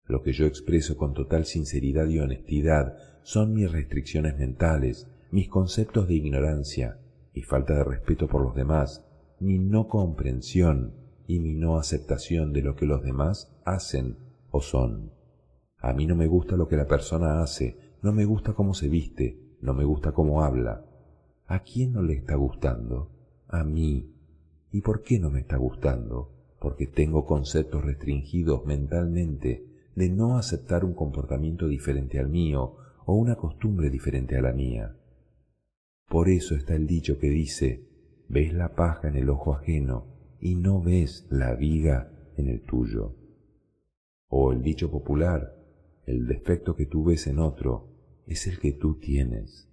Lo 0.04 0.22
que 0.22 0.32
yo 0.32 0.46
expreso 0.46 0.96
con 0.96 1.14
total 1.14 1.46
sinceridad 1.46 2.06
y 2.06 2.20
honestidad 2.20 3.09
son 3.22 3.54
mis 3.54 3.70
restricciones 3.70 4.38
mentales, 4.38 5.08
mis 5.30 5.48
conceptos 5.48 6.08
de 6.08 6.14
ignorancia, 6.14 6.98
y 7.32 7.42
falta 7.42 7.74
de 7.74 7.84
respeto 7.84 8.28
por 8.28 8.42
los 8.42 8.54
demás, 8.54 9.04
mi 9.38 9.58
no 9.58 9.88
comprensión 9.88 10.94
y 11.26 11.38
mi 11.38 11.54
no 11.54 11.78
aceptación 11.78 12.52
de 12.52 12.62
lo 12.62 12.74
que 12.74 12.86
los 12.86 13.02
demás 13.02 13.54
hacen 13.64 14.16
o 14.50 14.60
son. 14.60 15.12
A 15.78 15.92
mí 15.92 16.06
no 16.06 16.16
me 16.16 16.26
gusta 16.26 16.56
lo 16.56 16.68
que 16.68 16.76
la 16.76 16.86
persona 16.86 17.42
hace, 17.42 17.76
no 18.02 18.12
me 18.12 18.24
gusta 18.24 18.52
cómo 18.52 18.74
se 18.74 18.88
viste, 18.88 19.38
no 19.60 19.74
me 19.74 19.84
gusta 19.84 20.12
cómo 20.12 20.42
habla. 20.42 20.84
¿A 21.46 21.60
quién 21.60 21.92
no 21.92 22.02
le 22.02 22.14
está 22.14 22.34
gustando? 22.34 23.10
A 23.48 23.64
mí. 23.64 24.12
¿Y 24.72 24.82
por 24.82 25.02
qué 25.02 25.18
no 25.18 25.30
me 25.30 25.40
está 25.40 25.56
gustando? 25.56 26.30
Porque 26.58 26.86
tengo 26.86 27.24
conceptos 27.24 27.84
restringidos 27.84 28.64
mentalmente 28.66 29.64
de 29.94 30.08
no 30.08 30.36
aceptar 30.36 30.84
un 30.84 30.94
comportamiento 30.94 31.66
diferente 31.66 32.18
al 32.18 32.28
mío 32.28 32.76
o 33.10 33.14
una 33.14 33.34
costumbre 33.34 33.90
diferente 33.90 34.36
a 34.36 34.40
la 34.40 34.52
mía. 34.52 34.96
Por 36.08 36.28
eso 36.28 36.54
está 36.54 36.76
el 36.76 36.86
dicho 36.86 37.18
que 37.18 37.28
dice, 37.28 37.84
ves 38.28 38.54
la 38.54 38.76
paja 38.76 39.08
en 39.08 39.16
el 39.16 39.30
ojo 39.30 39.52
ajeno 39.52 40.06
y 40.40 40.54
no 40.54 40.80
ves 40.80 41.26
la 41.28 41.56
viga 41.56 42.12
en 42.36 42.46
el 42.46 42.60
tuyo. 42.62 43.16
O 44.28 44.52
el 44.52 44.62
dicho 44.62 44.92
popular, 44.92 45.56
el 46.06 46.28
defecto 46.28 46.76
que 46.76 46.86
tú 46.86 47.02
ves 47.02 47.26
en 47.26 47.40
otro 47.40 47.88
es 48.28 48.46
el 48.46 48.60
que 48.60 48.70
tú 48.70 49.00
tienes. 49.00 49.68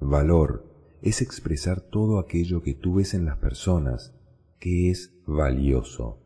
Valor 0.00 0.98
es 1.02 1.20
expresar 1.20 1.82
todo 1.82 2.18
aquello 2.18 2.62
que 2.62 2.72
tú 2.72 2.94
ves 2.94 3.12
en 3.12 3.26
las 3.26 3.36
personas 3.36 4.18
que 4.58 4.88
es 4.88 5.22
valioso. 5.26 6.23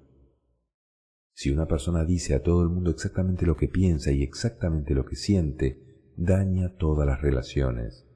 Si 1.39 1.53
una 1.53 1.69
persona 1.69 2.05
dice 2.05 2.35
a 2.35 2.43
todo 2.43 2.65
el 2.65 2.69
mundo 2.69 2.91
exactamente 2.91 3.47
lo 3.47 3.57
que 3.57 3.69
piensa 3.69 4.11
y 4.11 4.25
exactamente 4.25 4.93
lo 4.93 5.07
que 5.07 5.15
siente, 5.15 6.11
daña 6.17 6.75
todas 6.75 7.07
las 7.07 7.23
relaciones. 7.23 8.09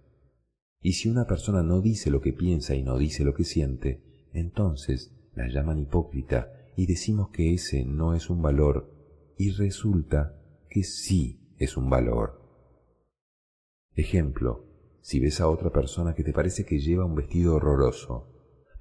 Y 0.81 0.95
si 0.95 1.09
una 1.09 1.25
persona 1.29 1.63
no 1.63 1.81
dice 1.81 2.11
lo 2.11 2.21
que 2.21 2.33
piensa 2.33 2.75
y 2.75 2.83
no 2.83 2.99
dice 2.99 3.23
lo 3.23 3.33
que 3.33 3.45
siente, 3.45 4.03
entonces 4.33 5.15
la 5.37 5.47
llaman 5.47 5.79
hipócrita 5.79 6.53
y 6.77 6.87
decimos 6.87 7.29
que 7.29 7.55
ese 7.55 7.85
no 7.85 8.17
es 8.17 8.29
un 8.29 8.43
valor 8.43 8.93
y 9.39 9.53
resulta 9.53 10.37
que 10.69 10.83
sí 10.83 11.55
es 11.59 11.77
un 11.77 11.89
valor. 11.89 12.43
Ejemplo, 13.95 14.67
si 15.01 15.21
ves 15.21 15.41
a 15.41 15.49
otra 15.49 15.71
persona 15.71 16.17
que 16.17 16.25
te 16.25 16.33
parece 16.33 16.67
que 16.67 16.81
lleva 16.81 17.05
un 17.05 17.15
vestido 17.15 17.55
horroroso, 17.55 18.27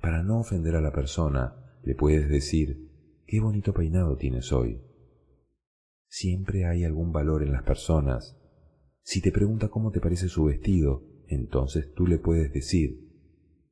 para 0.01 0.23
no 0.23 0.39
ofender 0.39 0.75
a 0.75 0.81
la 0.81 0.91
persona, 0.91 1.77
le 1.83 1.93
puedes 1.93 2.27
decir, 2.27 2.90
qué 3.31 3.39
bonito 3.39 3.73
peinado 3.73 4.17
tienes 4.17 4.51
hoy. 4.51 4.81
Siempre 6.09 6.65
hay 6.65 6.83
algún 6.83 7.13
valor 7.13 7.43
en 7.43 7.53
las 7.53 7.63
personas. 7.63 8.37
Si 9.03 9.21
te 9.21 9.31
pregunta 9.31 9.69
cómo 9.69 9.91
te 9.91 10.01
parece 10.01 10.27
su 10.27 10.43
vestido, 10.43 11.05
entonces 11.27 11.93
tú 11.93 12.07
le 12.07 12.17
puedes 12.17 12.51
decir, 12.51 13.07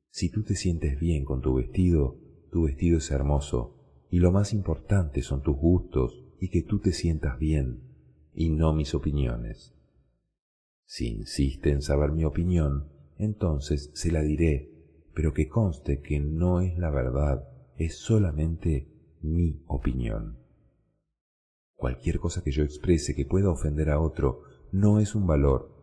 si 0.08 0.30
tú 0.30 0.44
te 0.44 0.54
sientes 0.54 0.98
bien 0.98 1.26
con 1.26 1.42
tu 1.42 1.56
vestido, 1.56 2.16
tu 2.50 2.64
vestido 2.64 2.96
es 2.96 3.10
hermoso, 3.10 3.76
y 4.08 4.20
lo 4.20 4.32
más 4.32 4.54
importante 4.54 5.20
son 5.20 5.42
tus 5.42 5.58
gustos 5.58 6.24
y 6.40 6.48
que 6.48 6.62
tú 6.62 6.78
te 6.78 6.92
sientas 6.92 7.38
bien, 7.38 7.82
y 8.32 8.48
no 8.48 8.72
mis 8.72 8.94
opiniones. 8.94 9.74
Si 10.86 11.06
insiste 11.06 11.70
en 11.70 11.82
saber 11.82 12.12
mi 12.12 12.24
opinión, 12.24 12.88
entonces 13.18 13.90
se 13.92 14.10
la 14.10 14.22
diré, 14.22 14.70
pero 15.12 15.34
que 15.34 15.48
conste 15.48 16.00
que 16.00 16.18
no 16.18 16.62
es 16.62 16.78
la 16.78 16.88
verdad, 16.88 17.46
es 17.76 17.98
solamente 17.98 18.89
mi 19.20 19.62
opinión. 19.66 20.38
Cualquier 21.74 22.18
cosa 22.18 22.42
que 22.42 22.50
yo 22.50 22.62
exprese 22.62 23.14
que 23.14 23.24
pueda 23.24 23.50
ofender 23.50 23.90
a 23.90 24.00
otro 24.00 24.42
no 24.72 25.00
es 25.00 25.14
un 25.14 25.26
valor, 25.26 25.80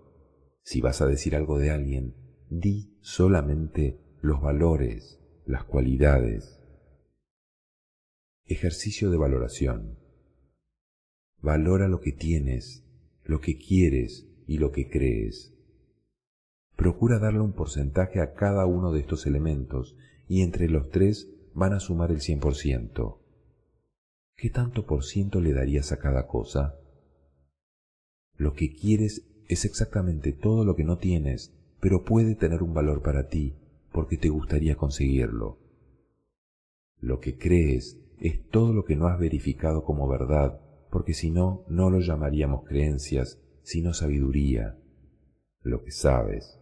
si 0.64 0.82
vas 0.82 1.02
a 1.02 1.08
decir 1.08 1.36
algo 1.36 1.58
de 1.58 1.72
alguien, 1.72 2.16
di 2.50 2.98
solamente 3.02 4.00
los 4.22 4.42
valores, 4.42 5.20
las 5.46 5.64
cualidades. 5.64 6.62
Ejercicio 8.46 9.10
de 9.10 9.18
valoración. 9.18 9.98
Valora 11.42 11.88
lo 11.88 12.02
que 12.02 12.12
tienes, 12.12 12.84
lo 13.24 13.40
que 13.40 13.58
quieres 13.58 14.28
y 14.46 14.58
lo 14.58 14.72
que 14.72 14.90
crees. 14.90 15.54
Procura 16.76 17.20
darle 17.20 17.40
un 17.40 17.54
porcentaje 17.54 18.22
a 18.22 18.34
cada 18.34 18.66
uno 18.66 18.92
de 18.92 19.00
estos 19.00 19.26
elementos 19.26 19.96
y 20.28 20.42
entre 20.42 20.70
los 20.70 20.90
tres 20.90 21.30
van 21.54 21.74
a 21.74 21.80
sumar 21.80 22.12
el 22.12 22.20
100%. 22.20 23.27
¿Qué 24.38 24.52
tanto 24.52 24.86
por 24.86 25.04
ciento 25.04 25.42
le 25.42 25.52
darías 25.52 25.92
a 25.92 25.98
cada 25.98 26.28
cosa? 26.28 26.76
Lo 28.36 28.54
que 28.54 28.72
quieres 28.72 29.28
es 29.48 29.66
exactamente 29.66 30.32
todo 30.32 30.64
lo 30.64 30.76
que 30.76 30.84
no 30.84 31.00
tienes, 31.00 31.56
pero 31.80 32.04
puede 32.04 32.36
tener 32.36 32.62
un 32.62 32.76
valor 32.76 33.02
para 33.02 33.30
ti 33.30 33.56
porque 33.92 34.16
te 34.16 34.30
gustaría 34.30 34.76
conseguirlo. 34.76 35.58
Lo 37.00 37.20
que 37.20 37.36
crees 37.36 38.00
es 38.20 38.48
todo 38.50 38.74
lo 38.74 38.86
que 38.86 38.96
no 38.96 39.08
has 39.08 39.18
verificado 39.18 39.84
como 39.84 40.08
verdad, 40.08 40.62
porque 40.92 41.16
si 41.16 41.32
no, 41.32 41.66
no 41.68 41.90
lo 41.90 42.00
llamaríamos 42.00 42.64
creencias, 42.64 43.42
sino 43.64 43.96
sabiduría, 43.96 44.78
lo 45.64 45.84
que 45.84 45.92
sabes. 45.92 46.60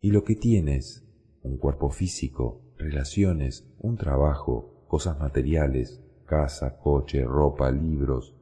Y 0.00 0.10
lo 0.10 0.24
que 0.24 0.34
tienes, 0.34 1.06
un 1.42 1.56
cuerpo 1.56 1.88
físico, 1.90 2.62
relaciones, 2.78 3.64
un 3.78 3.96
trabajo, 3.96 4.73
cosas 4.86 5.18
materiales, 5.18 6.00
casa, 6.26 6.78
coche, 6.78 7.24
ropa, 7.24 7.70
libros, 7.70 8.34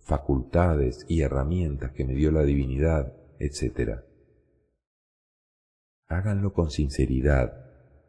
facultades 0.00 1.04
y 1.08 1.22
herramientas 1.22 1.92
que 1.92 2.04
me 2.04 2.14
dio 2.14 2.30
la 2.30 2.44
divinidad, 2.44 3.14
etc. 3.38 4.00
Háganlo 6.06 6.52
con 6.52 6.70
sinceridad. 6.70 7.64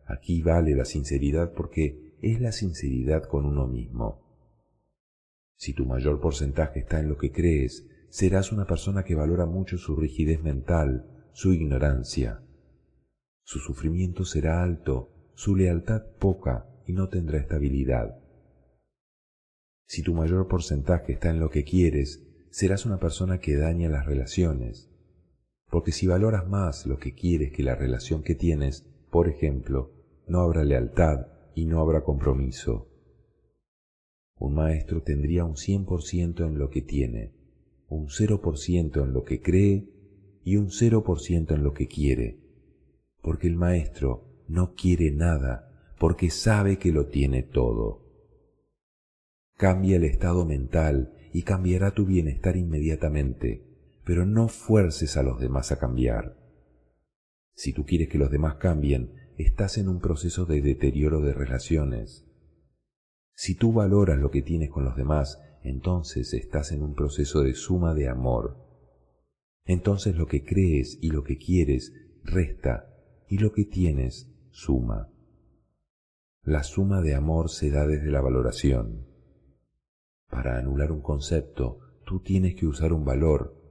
Aquí 0.06 0.42
vale 0.42 0.76
la 0.76 0.86
sinceridad 0.86 1.54
porque 1.54 2.16
es 2.22 2.40
la 2.40 2.52
sinceridad 2.52 3.24
con 3.24 3.46
uno 3.46 3.68
mismo. 3.68 4.24
Si 5.56 5.74
tu 5.74 5.86
mayor 5.86 6.20
porcentaje 6.20 6.80
está 6.80 7.00
en 7.00 7.10
lo 7.10 7.18
que 7.18 7.32
crees, 7.32 7.88
serás 8.10 8.52
una 8.52 8.66
persona 8.66 9.04
que 9.04 9.16
valora 9.16 9.46
mucho 9.46 9.78
su 9.78 9.96
rigidez 9.96 10.42
mental, 10.42 11.30
su 11.34 11.52
ignorancia. 11.52 12.44
Su 13.44 13.60
sufrimiento 13.60 14.24
será 14.24 14.62
alto, 14.62 15.32
su 15.34 15.56
lealtad 15.56 16.04
poca 16.20 16.68
y 16.88 16.94
no 16.94 17.10
tendrá 17.10 17.38
estabilidad. 17.38 18.18
Si 19.86 20.02
tu 20.02 20.14
mayor 20.14 20.48
porcentaje 20.48 21.14
está 21.14 21.30
en 21.30 21.40
lo 21.40 21.50
que 21.50 21.64
quieres, 21.64 22.26
serás 22.50 22.86
una 22.86 23.00
persona 23.00 23.40
que 23.40 23.56
daña 23.56 23.90
las 23.90 24.06
relaciones. 24.06 24.90
Porque 25.70 25.92
si 25.92 26.08
valoras 26.08 26.48
más 26.48 26.86
lo 26.86 26.98
que 26.98 27.14
quieres 27.14 27.52
que 27.52 27.64
la 27.64 27.76
relación 27.76 28.24
que 28.24 28.36
tienes, 28.36 28.88
por 29.12 29.28
ejemplo, 29.28 29.92
no 30.28 30.42
habrá 30.42 30.64
lealtad 30.64 31.28
y 31.56 31.66
no 31.66 31.82
habrá 31.82 32.04
compromiso. 32.04 32.90
Un 34.40 34.56
maestro 34.56 35.02
tendría 35.04 35.44
un 35.46 35.56
100% 35.56 36.46
en 36.46 36.58
lo 36.58 36.70
que 36.70 36.82
tiene, 36.82 37.34
un 37.88 38.08
0% 38.08 39.04
en 39.04 39.14
lo 39.14 39.24
que 39.24 39.42
cree 39.42 39.90
y 40.44 40.58
un 40.58 40.68
0% 40.68 41.56
en 41.56 41.64
lo 41.64 41.74
que 41.74 41.88
quiere. 41.88 42.40
Porque 43.22 43.48
el 43.48 43.56
maestro 43.56 44.44
no 44.48 44.74
quiere 44.74 45.12
nada, 45.12 45.67
porque 46.00 46.30
sabe 46.30 46.78
que 46.78 46.92
lo 46.92 47.08
tiene 47.08 47.44
todo. 47.44 48.06
Cambia 49.56 49.98
el 49.98 50.04
estado 50.04 50.46
mental 50.46 51.14
y 51.34 51.44
cambiará 51.44 51.92
tu 51.92 52.06
bienestar 52.06 52.56
inmediatamente, 52.58 53.66
pero 54.06 54.26
no 54.26 54.48
fuerces 54.48 55.18
a 55.18 55.24
los 55.24 55.40
demás 55.40 55.72
a 55.72 55.80
cambiar. 55.80 56.38
Si 57.56 57.74
tú 57.74 57.86
quieres 57.86 58.10
que 58.10 58.20
los 58.20 58.30
demás 58.30 58.56
cambien, 58.56 59.34
estás 59.38 59.78
en 59.78 59.90
un 59.90 60.00
proceso 60.00 60.46
de 60.46 60.62
deterioro 60.62 61.22
de 61.22 61.34
relaciones. 61.34 62.26
Si 63.34 63.56
tú 63.56 63.74
valoras 63.74 64.20
lo 64.20 64.32
que 64.32 64.42
tienes 64.42 64.70
con 64.70 64.86
los 64.86 64.96
demás, 64.96 65.42
entonces 65.64 66.34
estás 66.34 66.72
en 66.72 66.84
un 66.84 66.94
proceso 66.94 67.42
de 67.42 67.54
suma 67.54 67.94
de 67.94 68.08
amor. 68.08 68.58
Entonces 69.66 70.16
lo 70.16 70.28
que 70.28 70.46
crees 70.46 70.98
y 71.02 71.10
lo 71.10 71.24
que 71.24 71.38
quieres 71.38 71.94
resta 72.24 72.94
y 73.28 73.40
lo 73.40 73.52
que 73.52 73.66
tienes 73.66 74.32
suma. 74.52 75.12
La 76.48 76.64
suma 76.64 77.02
de 77.02 77.14
amor 77.14 77.50
se 77.50 77.70
da 77.70 77.86
desde 77.86 78.10
la 78.10 78.22
valoración. 78.22 79.06
Para 80.30 80.58
anular 80.58 80.94
un 80.94 81.02
concepto, 81.02 81.80
tú 82.06 82.22
tienes 82.22 82.56
que 82.56 82.66
usar 82.66 82.94
un 82.94 83.04
valor. 83.04 83.62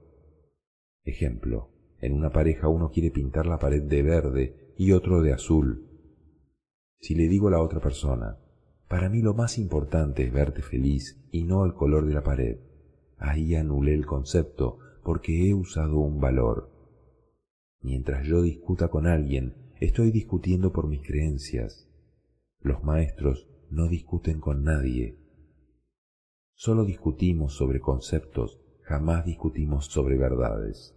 Ejemplo, 1.03 1.71
en 2.01 2.13
una 2.13 2.29
pareja 2.29 2.67
uno 2.67 2.91
quiere 2.91 3.09
pintar 3.09 3.47
la 3.47 3.57
pared 3.57 3.81
de 3.81 4.03
verde 4.03 4.73
y 4.77 4.91
otro 4.91 5.23
de 5.23 5.33
azul. 5.33 5.87
Si 6.99 7.15
le 7.15 7.27
digo 7.27 7.47
a 7.47 7.51
la 7.51 7.63
otra 7.63 7.79
persona, 7.79 8.37
para 8.87 9.09
mí 9.09 9.23
lo 9.23 9.33
más 9.33 9.57
importante 9.57 10.23
es 10.23 10.31
verte 10.31 10.61
feliz 10.61 11.19
y 11.31 11.45
no 11.45 11.65
el 11.65 11.73
color 11.73 12.05
de 12.05 12.13
la 12.13 12.21
pared, 12.21 12.59
ahí 13.17 13.55
anulé 13.55 13.95
el 13.95 14.05
concepto 14.05 14.77
porque 15.03 15.49
he 15.49 15.55
usado 15.55 15.97
un 15.97 16.19
valor. 16.19 16.69
Mientras 17.81 18.27
yo 18.27 18.43
discuta 18.43 18.89
con 18.89 19.07
alguien, 19.07 19.55
estoy 19.79 20.11
discutiendo 20.11 20.71
por 20.71 20.87
mis 20.87 21.01
creencias. 21.01 21.86
Los 22.61 22.83
maestros 22.83 23.47
no 23.69 23.87
discuten 23.87 24.39
con 24.39 24.63
nadie. 24.63 25.17
Solo 26.53 26.85
discutimos 26.85 27.53
sobre 27.55 27.79
conceptos, 27.79 28.59
jamás 28.81 29.25
discutimos 29.25 29.85
sobre 29.85 30.17
verdades. 30.17 30.95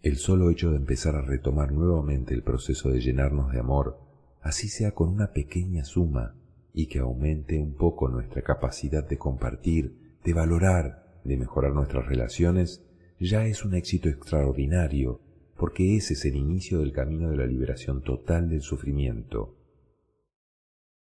El 0.00 0.16
solo 0.16 0.50
hecho 0.50 0.70
de 0.70 0.76
empezar 0.76 1.16
a 1.16 1.22
retomar 1.22 1.72
nuevamente 1.72 2.32
el 2.32 2.42
proceso 2.42 2.90
de 2.90 3.00
llenarnos 3.00 3.52
de 3.52 3.58
amor, 3.58 3.98
así 4.40 4.68
sea 4.68 4.92
con 4.92 5.08
una 5.08 5.32
pequeña 5.32 5.84
suma, 5.84 6.36
y 6.72 6.86
que 6.86 7.00
aumente 7.00 7.58
un 7.58 7.74
poco 7.74 8.08
nuestra 8.08 8.42
capacidad 8.42 9.06
de 9.06 9.18
compartir, 9.18 10.16
de 10.24 10.32
valorar, 10.32 11.20
de 11.24 11.36
mejorar 11.36 11.72
nuestras 11.72 12.06
relaciones, 12.06 12.84
ya 13.18 13.46
es 13.46 13.64
un 13.64 13.74
éxito 13.74 14.08
extraordinario, 14.08 15.20
porque 15.56 15.96
ese 15.96 16.14
es 16.14 16.24
el 16.24 16.36
inicio 16.36 16.78
del 16.78 16.92
camino 16.92 17.30
de 17.30 17.36
la 17.36 17.46
liberación 17.46 18.02
total 18.02 18.48
del 18.48 18.62
sufrimiento. 18.62 19.57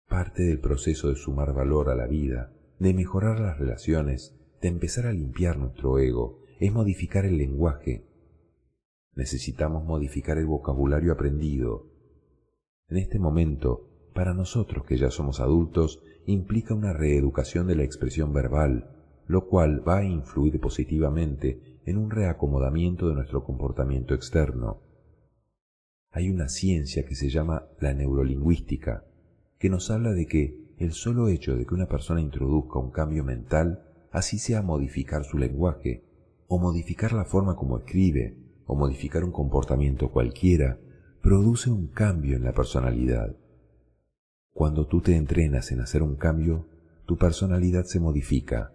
Parte 0.07 0.43
del 0.43 0.59
proceso 0.59 1.09
de 1.09 1.15
sumar 1.15 1.53
valor 1.53 1.89
a 1.89 1.95
la 1.95 2.07
vida, 2.07 2.53
de 2.79 2.93
mejorar 2.93 3.39
las 3.39 3.57
relaciones, 3.59 4.35
de 4.61 4.69
empezar 4.69 5.05
a 5.05 5.13
limpiar 5.13 5.57
nuestro 5.57 5.99
ego, 5.99 6.43
es 6.59 6.71
modificar 6.71 7.25
el 7.25 7.37
lenguaje, 7.37 8.07
necesitamos 9.17 9.83
modificar 9.83 10.37
el 10.37 10.45
vocabulario 10.45 11.11
aprendido. 11.11 11.87
En 12.87 12.97
este 12.97 13.19
momento, 13.19 13.89
para 14.13 14.33
nosotros 14.33 14.85
que 14.85 14.97
ya 14.97 15.09
somos 15.09 15.39
adultos, 15.39 16.01
implica 16.27 16.75
una 16.75 16.93
reeducación 16.93 17.67
de 17.67 17.75
la 17.75 17.83
expresión 17.83 18.31
verbal, 18.31 18.91
lo 19.25 19.47
cual 19.47 19.85
va 19.85 19.97
a 19.97 20.05
influir 20.05 20.59
positivamente 20.59 21.81
en 21.85 21.97
un 21.97 22.11
reacomodamiento 22.11 23.09
de 23.09 23.15
nuestro 23.15 23.43
comportamiento 23.43 24.13
externo. 24.13 24.83
Hay 26.11 26.29
una 26.29 26.47
ciencia 26.47 27.03
que 27.03 27.15
se 27.15 27.29
llama 27.29 27.67
la 27.79 27.93
neurolingüística, 27.93 29.03
que 29.59 29.69
nos 29.69 29.89
habla 29.91 30.11
de 30.11 30.27
que 30.27 30.67
el 30.77 30.93
solo 30.93 31.27
hecho 31.27 31.55
de 31.55 31.65
que 31.65 31.73
una 31.73 31.87
persona 31.87 32.21
introduzca 32.21 32.79
un 32.79 32.91
cambio 32.91 33.23
mental, 33.23 33.83
así 34.11 34.37
sea 34.37 34.61
modificar 34.61 35.23
su 35.23 35.37
lenguaje, 35.37 36.03
o 36.47 36.59
modificar 36.59 37.13
la 37.13 37.25
forma 37.25 37.55
como 37.55 37.79
escribe, 37.79 38.37
o 38.65 38.75
modificar 38.75 39.23
un 39.23 39.31
comportamiento 39.31 40.11
cualquiera 40.11 40.79
produce 41.21 41.69
un 41.69 41.87
cambio 41.87 42.35
en 42.35 42.43
la 42.43 42.53
personalidad. 42.53 43.35
Cuando 44.53 44.87
tú 44.87 45.01
te 45.01 45.15
entrenas 45.15 45.71
en 45.71 45.81
hacer 45.81 46.03
un 46.03 46.15
cambio, 46.15 46.67
tu 47.05 47.17
personalidad 47.17 47.85
se 47.85 47.99
modifica. 47.99 48.73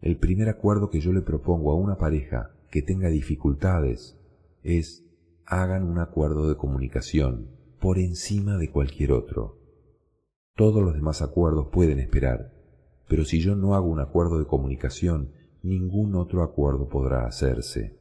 El 0.00 0.18
primer 0.18 0.48
acuerdo 0.48 0.90
que 0.90 1.00
yo 1.00 1.12
le 1.12 1.22
propongo 1.22 1.72
a 1.72 1.76
una 1.76 1.96
pareja 1.96 2.50
que 2.70 2.82
tenga 2.82 3.08
dificultades 3.08 4.18
es 4.62 5.04
hagan 5.46 5.84
un 5.84 5.98
acuerdo 5.98 6.48
de 6.48 6.56
comunicación 6.56 7.48
por 7.84 7.98
encima 7.98 8.56
de 8.56 8.70
cualquier 8.70 9.12
otro. 9.12 9.60
Todos 10.56 10.82
los 10.82 10.94
demás 10.94 11.20
acuerdos 11.20 11.68
pueden 11.70 11.98
esperar, 11.98 12.50
pero 13.06 13.26
si 13.26 13.42
yo 13.42 13.56
no 13.56 13.74
hago 13.74 13.88
un 13.88 14.00
acuerdo 14.00 14.38
de 14.38 14.46
comunicación, 14.46 15.34
ningún 15.62 16.14
otro 16.14 16.42
acuerdo 16.42 16.88
podrá 16.88 17.26
hacerse. 17.26 18.00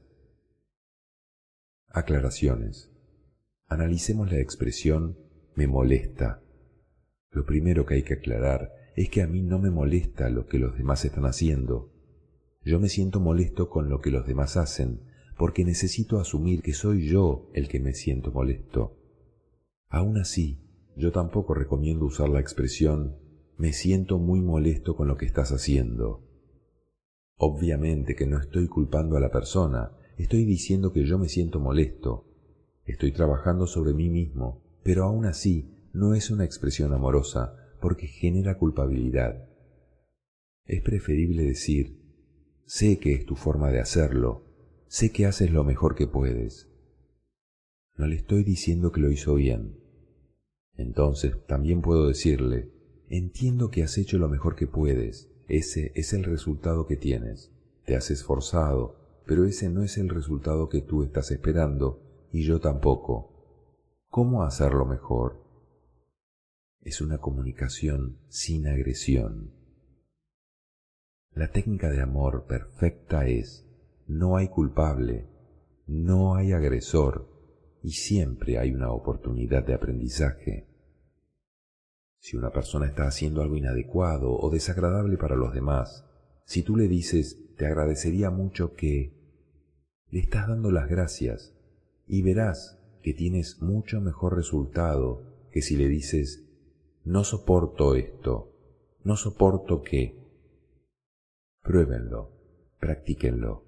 Aclaraciones. 1.89 2.93
Analicemos 3.67 4.31
la 4.31 4.39
expresión 4.39 5.17
me 5.53 5.67
molesta. 5.67 6.41
Lo 7.31 7.45
primero 7.45 7.85
que 7.85 7.95
hay 7.95 8.03
que 8.03 8.13
aclarar 8.13 8.71
es 8.95 9.09
que 9.09 9.21
a 9.21 9.27
mí 9.27 9.41
no 9.41 9.59
me 9.59 9.69
molesta 9.69 10.29
lo 10.29 10.45
que 10.45 10.59
los 10.59 10.77
demás 10.77 11.03
están 11.03 11.25
haciendo. 11.25 11.91
Yo 12.63 12.79
me 12.79 12.87
siento 12.87 13.19
molesto 13.19 13.69
con 13.69 13.89
lo 13.89 13.99
que 13.99 14.11
los 14.11 14.25
demás 14.25 14.55
hacen, 14.55 15.01
porque 15.37 15.65
necesito 15.65 16.21
asumir 16.21 16.61
que 16.61 16.71
soy 16.71 17.05
yo 17.05 17.49
el 17.53 17.67
que 17.67 17.81
me 17.81 17.93
siento 17.93 18.31
molesto. 18.31 19.02
Aún 19.93 20.17
así, 20.17 20.59
yo 20.97 21.13
tampoco 21.13 21.53
recomiendo 21.53 22.05
usar 22.05 22.27
la 22.27 22.41
expresión 22.41 23.15
me 23.57 23.71
siento 23.71 24.19
muy 24.19 24.41
molesto 24.41 24.95
con 24.95 25.07
lo 25.07 25.15
que 25.15 25.25
estás 25.25 25.51
haciendo. 25.51 26.27
Obviamente 27.37 28.15
que 28.15 28.27
no 28.27 28.39
estoy 28.39 28.67
culpando 28.67 29.15
a 29.15 29.21
la 29.21 29.31
persona, 29.31 29.91
Estoy 30.17 30.45
diciendo 30.45 30.93
que 30.93 31.05
yo 31.05 31.17
me 31.17 31.27
siento 31.27 31.59
molesto. 31.59 32.27
Estoy 32.85 33.11
trabajando 33.11 33.65
sobre 33.65 33.93
mí 33.93 34.09
mismo, 34.09 34.61
pero 34.83 35.05
aún 35.05 35.25
así 35.25 35.71
no 35.91 36.13
es 36.13 36.29
una 36.29 36.45
expresión 36.45 36.93
amorosa 36.93 37.55
porque 37.81 38.07
genera 38.07 38.57
culpabilidad. 38.57 39.49
Es 40.65 40.81
preferible 40.81 41.43
decir, 41.43 41.99
sé 42.65 42.99
que 42.99 43.13
es 43.13 43.25
tu 43.25 43.35
forma 43.35 43.71
de 43.71 43.79
hacerlo, 43.79 44.45
sé 44.87 45.11
que 45.11 45.25
haces 45.25 45.51
lo 45.51 45.63
mejor 45.63 45.95
que 45.95 46.07
puedes. 46.07 46.69
No 47.97 48.07
le 48.07 48.15
estoy 48.15 48.43
diciendo 48.43 48.91
que 48.91 49.01
lo 49.01 49.11
hizo 49.11 49.35
bien. 49.35 49.82
Entonces 50.77 51.35
también 51.45 51.81
puedo 51.81 52.07
decirle, 52.07 52.71
entiendo 53.09 53.69
que 53.69 53.83
has 53.83 53.97
hecho 53.97 54.17
lo 54.17 54.29
mejor 54.29 54.55
que 54.55 54.67
puedes, 54.67 55.29
ese 55.47 55.91
es 55.95 56.13
el 56.13 56.23
resultado 56.23 56.87
que 56.87 56.97
tienes, 56.97 57.51
te 57.85 57.95
has 57.95 58.09
esforzado, 58.09 58.95
pero 59.25 59.45
ese 59.45 59.69
no 59.69 59.83
es 59.83 59.97
el 59.97 60.09
resultado 60.09 60.69
que 60.69 60.81
tú 60.81 61.03
estás 61.03 61.31
esperando 61.31 62.01
y 62.31 62.43
yo 62.43 62.59
tampoco. 62.59 63.29
¿Cómo 64.09 64.43
hacerlo 64.43 64.85
mejor? 64.85 65.43
Es 66.81 67.01
una 67.01 67.19
comunicación 67.19 68.17
sin 68.29 68.67
agresión. 68.67 69.51
La 71.33 71.51
técnica 71.51 71.89
de 71.89 72.01
amor 72.01 72.45
perfecta 72.45 73.25
es 73.27 73.65
no 74.07 74.37
hay 74.37 74.49
culpable, 74.49 75.27
no 75.87 76.35
hay 76.35 76.51
agresor 76.51 77.32
y 77.83 77.91
siempre 77.91 78.57
hay 78.57 78.71
una 78.71 78.91
oportunidad 78.91 79.65
de 79.65 79.73
aprendizaje. 79.73 80.67
Si 82.19 82.37
una 82.37 82.51
persona 82.51 82.87
está 82.87 83.05
haciendo 83.05 83.41
algo 83.41 83.57
inadecuado 83.57 84.31
o 84.31 84.49
desagradable 84.49 85.17
para 85.17 85.35
los 85.35 85.53
demás, 85.53 86.05
si 86.45 86.63
tú 86.63 86.77
le 86.77 86.87
dices 86.87 87.37
te 87.57 87.67
agradecería 87.67 88.31
mucho 88.31 88.73
que 88.73 89.13
le 90.09 90.19
estás 90.19 90.47
dando 90.47 90.71
las 90.71 90.89
gracias 90.89 91.53
y 92.07 92.21
verás 92.21 92.79
que 93.01 93.13
tienes 93.13 93.61
mucho 93.61 93.99
mejor 93.99 94.35
resultado 94.35 95.49
que 95.51 95.61
si 95.61 95.75
le 95.75 95.87
dices 95.87 96.49
no 97.03 97.25
soporto 97.25 97.95
esto, 97.95 98.53
no 99.03 99.17
soporto 99.17 99.81
que. 99.81 100.17
Pruébenlo, 101.61 102.31
practíquenlo. 102.79 103.65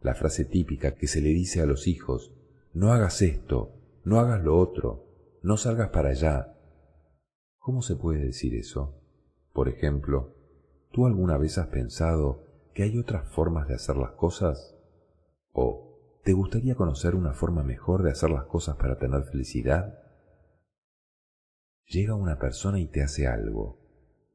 La 0.00 0.14
frase 0.14 0.44
típica 0.44 0.96
que 0.96 1.06
se 1.06 1.20
le 1.20 1.30
dice 1.30 1.60
a 1.60 1.66
los 1.66 1.86
hijos, 1.86 2.33
no 2.74 2.92
hagas 2.92 3.22
esto, 3.22 3.72
no 4.04 4.20
hagas 4.20 4.44
lo 4.44 4.58
otro, 4.58 5.06
no 5.42 5.56
salgas 5.56 5.88
para 5.88 6.10
allá. 6.10 6.54
¿Cómo 7.58 7.80
se 7.80 7.96
puede 7.96 8.26
decir 8.26 8.54
eso? 8.54 9.00
Por 9.52 9.68
ejemplo, 9.68 10.34
¿Tú 10.94 11.06
alguna 11.06 11.36
vez 11.38 11.58
has 11.58 11.66
pensado 11.66 12.44
que 12.72 12.84
hay 12.84 12.98
otras 12.98 13.28
formas 13.28 13.66
de 13.66 13.74
hacer 13.74 13.96
las 13.96 14.12
cosas? 14.12 14.76
¿O 15.50 16.20
te 16.22 16.32
gustaría 16.32 16.76
conocer 16.76 17.16
una 17.16 17.32
forma 17.32 17.64
mejor 17.64 18.04
de 18.04 18.12
hacer 18.12 18.30
las 18.30 18.44
cosas 18.44 18.76
para 18.76 18.96
tener 18.96 19.24
felicidad? 19.24 19.98
Llega 21.86 22.14
una 22.14 22.38
persona 22.38 22.78
y 22.78 22.86
te 22.86 23.02
hace 23.02 23.26
algo. 23.26 23.80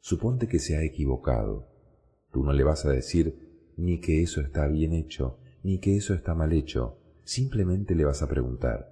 Suponte 0.01 0.49
que 0.49 0.59
se 0.59 0.75
ha 0.75 0.83
equivocado. 0.83 1.69
Tú 2.33 2.43
no 2.43 2.51
le 2.51 2.65
vas 2.65 2.85
a 2.85 2.91
decir 2.91 3.71
ni 3.77 4.01
que 4.01 4.21
eso 4.21 4.41
está 4.41 4.67
bien 4.67 4.91
hecho, 4.91 5.39
ni 5.63 5.79
que 5.79 5.95
eso 5.95 6.13
está 6.13 6.35
mal 6.35 6.51
hecho. 6.51 6.98
Simplemente 7.29 7.93
le 7.93 8.05
vas 8.05 8.23
a 8.23 8.27
preguntar, 8.27 8.91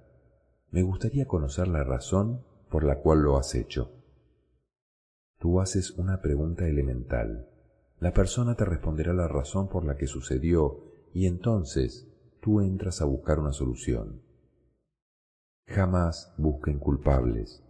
me 0.70 0.84
gustaría 0.84 1.26
conocer 1.26 1.66
la 1.66 1.82
razón 1.82 2.44
por 2.70 2.84
la 2.84 3.00
cual 3.00 3.22
lo 3.22 3.36
has 3.36 3.56
hecho. 3.56 3.90
Tú 5.40 5.60
haces 5.60 5.90
una 5.98 6.20
pregunta 6.20 6.68
elemental 6.68 7.48
la 8.00 8.12
persona 8.12 8.54
te 8.54 8.64
responderá 8.64 9.12
la 9.12 9.26
razón 9.26 9.68
por 9.68 9.84
la 9.84 9.96
que 9.96 10.06
sucedió 10.06 10.84
y 11.12 11.26
entonces 11.26 12.06
tú 12.40 12.60
entras 12.60 13.02
a 13.02 13.06
buscar 13.06 13.40
una 13.40 13.52
solución. 13.52 14.22
Jamás 15.66 16.32
busquen 16.38 16.78
culpables, 16.78 17.64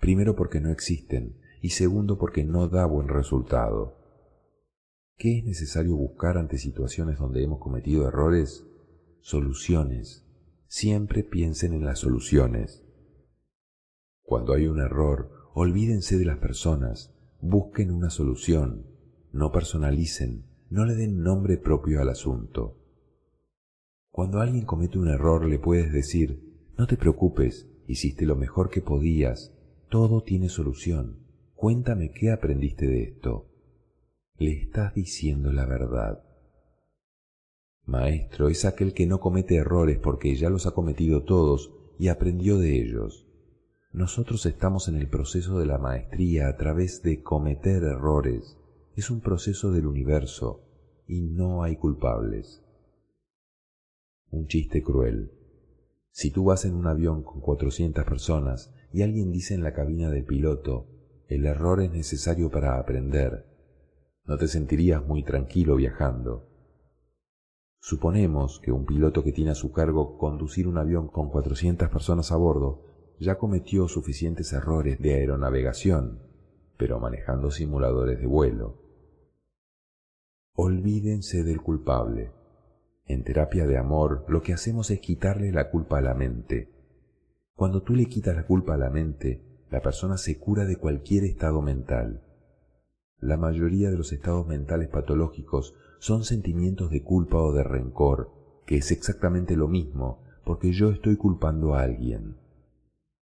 primero 0.00 0.34
porque 0.34 0.60
no 0.60 0.70
existen 0.70 1.36
y 1.62 1.70
segundo 1.70 2.18
porque 2.18 2.42
no 2.42 2.66
da 2.66 2.86
buen 2.86 3.06
resultado. 3.06 3.94
¿Qué 5.16 5.38
es 5.38 5.44
necesario 5.44 5.94
buscar 5.94 6.38
ante 6.38 6.58
situaciones 6.58 7.18
donde 7.18 7.44
hemos 7.44 7.60
cometido 7.60 8.08
errores? 8.08 8.67
Soluciones. 9.28 10.24
Siempre 10.68 11.22
piensen 11.22 11.74
en 11.74 11.84
las 11.84 11.98
soluciones. 11.98 12.82
Cuando 14.22 14.54
hay 14.54 14.68
un 14.68 14.80
error, 14.80 15.50
olvídense 15.52 16.16
de 16.16 16.24
las 16.24 16.38
personas, 16.38 17.14
busquen 17.42 17.90
una 17.90 18.08
solución, 18.08 18.86
no 19.32 19.52
personalicen, 19.52 20.46
no 20.70 20.86
le 20.86 20.94
den 20.94 21.22
nombre 21.22 21.58
propio 21.58 22.00
al 22.00 22.08
asunto. 22.08 22.78
Cuando 24.10 24.40
alguien 24.40 24.64
comete 24.64 24.98
un 24.98 25.08
error 25.08 25.44
le 25.44 25.58
puedes 25.58 25.92
decir, 25.92 26.70
no 26.78 26.86
te 26.86 26.96
preocupes, 26.96 27.68
hiciste 27.86 28.24
lo 28.24 28.34
mejor 28.34 28.70
que 28.70 28.80
podías, 28.80 29.52
todo 29.90 30.22
tiene 30.22 30.48
solución, 30.48 31.18
cuéntame 31.54 32.12
qué 32.12 32.30
aprendiste 32.30 32.86
de 32.86 33.02
esto. 33.02 33.46
Le 34.38 34.52
estás 34.52 34.94
diciendo 34.94 35.52
la 35.52 35.66
verdad. 35.66 36.27
Maestro 37.88 38.50
es 38.50 38.66
aquel 38.66 38.92
que 38.92 39.06
no 39.06 39.18
comete 39.18 39.56
errores 39.56 39.98
porque 39.98 40.36
ya 40.36 40.50
los 40.50 40.66
ha 40.66 40.72
cometido 40.72 41.22
todos 41.22 41.72
y 41.98 42.08
aprendió 42.08 42.58
de 42.58 42.82
ellos. 42.82 43.26
Nosotros 43.92 44.44
estamos 44.44 44.88
en 44.88 44.96
el 44.96 45.08
proceso 45.08 45.58
de 45.58 45.64
la 45.64 45.78
maestría 45.78 46.48
a 46.48 46.56
través 46.58 47.02
de 47.02 47.22
cometer 47.22 47.82
errores. 47.82 48.58
Es 48.94 49.10
un 49.10 49.22
proceso 49.22 49.72
del 49.72 49.86
universo 49.86 50.66
y 51.06 51.22
no 51.22 51.62
hay 51.62 51.76
culpables. 51.76 52.62
Un 54.28 54.48
chiste 54.48 54.82
cruel. 54.82 55.32
Si 56.10 56.30
tú 56.30 56.44
vas 56.44 56.66
en 56.66 56.74
un 56.74 56.88
avión 56.88 57.22
con 57.22 57.40
400 57.40 58.04
personas 58.04 58.70
y 58.92 59.00
alguien 59.00 59.32
dice 59.32 59.54
en 59.54 59.62
la 59.62 59.72
cabina 59.72 60.10
del 60.10 60.26
piloto, 60.26 60.88
el 61.26 61.46
error 61.46 61.80
es 61.80 61.90
necesario 61.90 62.50
para 62.50 62.78
aprender, 62.78 63.46
no 64.26 64.36
te 64.36 64.46
sentirías 64.46 65.02
muy 65.06 65.22
tranquilo 65.22 65.76
viajando. 65.76 66.57
Suponemos 67.80 68.60
que 68.60 68.72
un 68.72 68.84
piloto 68.84 69.22
que 69.22 69.32
tiene 69.32 69.52
a 69.52 69.54
su 69.54 69.72
cargo 69.72 70.18
conducir 70.18 70.66
un 70.68 70.78
avión 70.78 71.08
con 71.08 71.30
400 71.30 71.88
personas 71.88 72.32
a 72.32 72.36
bordo 72.36 72.84
ya 73.18 73.38
cometió 73.38 73.88
suficientes 73.88 74.52
errores 74.52 75.00
de 75.00 75.14
aeronavegación, 75.14 76.20
pero 76.76 77.00
manejando 77.00 77.50
simuladores 77.50 78.20
de 78.20 78.26
vuelo. 78.26 78.76
Olvídense 80.54 81.44
del 81.44 81.60
culpable. 81.60 82.32
En 83.06 83.24
terapia 83.24 83.66
de 83.66 83.78
amor 83.78 84.24
lo 84.28 84.42
que 84.42 84.52
hacemos 84.52 84.90
es 84.90 85.00
quitarle 85.00 85.52
la 85.52 85.70
culpa 85.70 85.98
a 85.98 86.02
la 86.02 86.14
mente. 86.14 86.68
Cuando 87.54 87.82
tú 87.82 87.94
le 87.94 88.06
quitas 88.06 88.36
la 88.36 88.46
culpa 88.46 88.74
a 88.74 88.78
la 88.78 88.90
mente, 88.90 89.42
la 89.70 89.80
persona 89.80 90.16
se 90.16 90.38
cura 90.38 90.64
de 90.64 90.76
cualquier 90.76 91.24
estado 91.24 91.62
mental. 91.62 92.22
La 93.18 93.36
mayoría 93.36 93.90
de 93.90 93.96
los 93.96 94.12
estados 94.12 94.46
mentales 94.46 94.88
patológicos 94.88 95.74
son 95.98 96.24
sentimientos 96.24 96.90
de 96.90 97.02
culpa 97.02 97.38
o 97.38 97.52
de 97.52 97.64
rencor, 97.64 98.30
que 98.66 98.76
es 98.76 98.90
exactamente 98.90 99.56
lo 99.56 99.68
mismo, 99.68 100.22
porque 100.44 100.72
yo 100.72 100.90
estoy 100.90 101.16
culpando 101.16 101.74
a 101.74 101.82
alguien. 101.82 102.36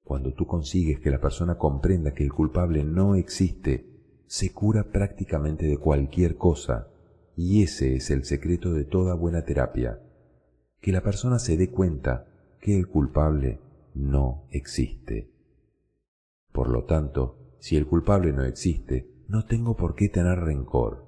Cuando 0.03 0.33
tú 0.33 0.45
consigues 0.45 0.99
que 0.99 1.11
la 1.11 1.21
persona 1.21 1.57
comprenda 1.57 2.13
que 2.13 2.23
el 2.23 2.33
culpable 2.33 2.83
no 2.83 3.15
existe, 3.15 3.85
se 4.27 4.51
cura 4.51 4.91
prácticamente 4.91 5.65
de 5.65 5.77
cualquier 5.77 6.37
cosa, 6.37 6.87
y 7.35 7.63
ese 7.63 7.95
es 7.95 8.11
el 8.11 8.25
secreto 8.25 8.73
de 8.73 8.83
toda 8.83 9.15
buena 9.15 9.43
terapia, 9.43 9.99
que 10.81 10.91
la 10.91 11.01
persona 11.01 11.39
se 11.39 11.57
dé 11.57 11.69
cuenta 11.69 12.27
que 12.59 12.77
el 12.77 12.87
culpable 12.87 13.59
no 13.95 14.45
existe. 14.51 15.31
Por 16.51 16.69
lo 16.69 16.83
tanto, 16.83 17.37
si 17.59 17.77
el 17.77 17.87
culpable 17.87 18.33
no 18.33 18.43
existe, 18.43 19.09
no 19.27 19.45
tengo 19.45 19.75
por 19.75 19.95
qué 19.95 20.09
tener 20.09 20.39
rencor. 20.39 21.02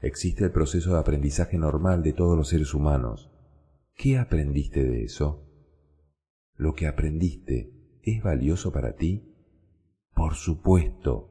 Existe 0.00 0.44
el 0.44 0.52
proceso 0.52 0.92
de 0.92 1.00
aprendizaje 1.00 1.58
normal 1.58 2.04
de 2.04 2.12
todos 2.12 2.36
los 2.36 2.48
seres 2.48 2.72
humanos. 2.72 3.32
¿Qué 3.96 4.16
aprendiste 4.16 4.84
de 4.84 5.02
eso? 5.02 5.44
¿Lo 6.54 6.74
que 6.74 6.86
aprendiste 6.86 7.72
es 8.02 8.22
valioso 8.22 8.70
para 8.72 8.94
ti? 8.94 9.34
Por 10.14 10.34
supuesto. 10.34 11.30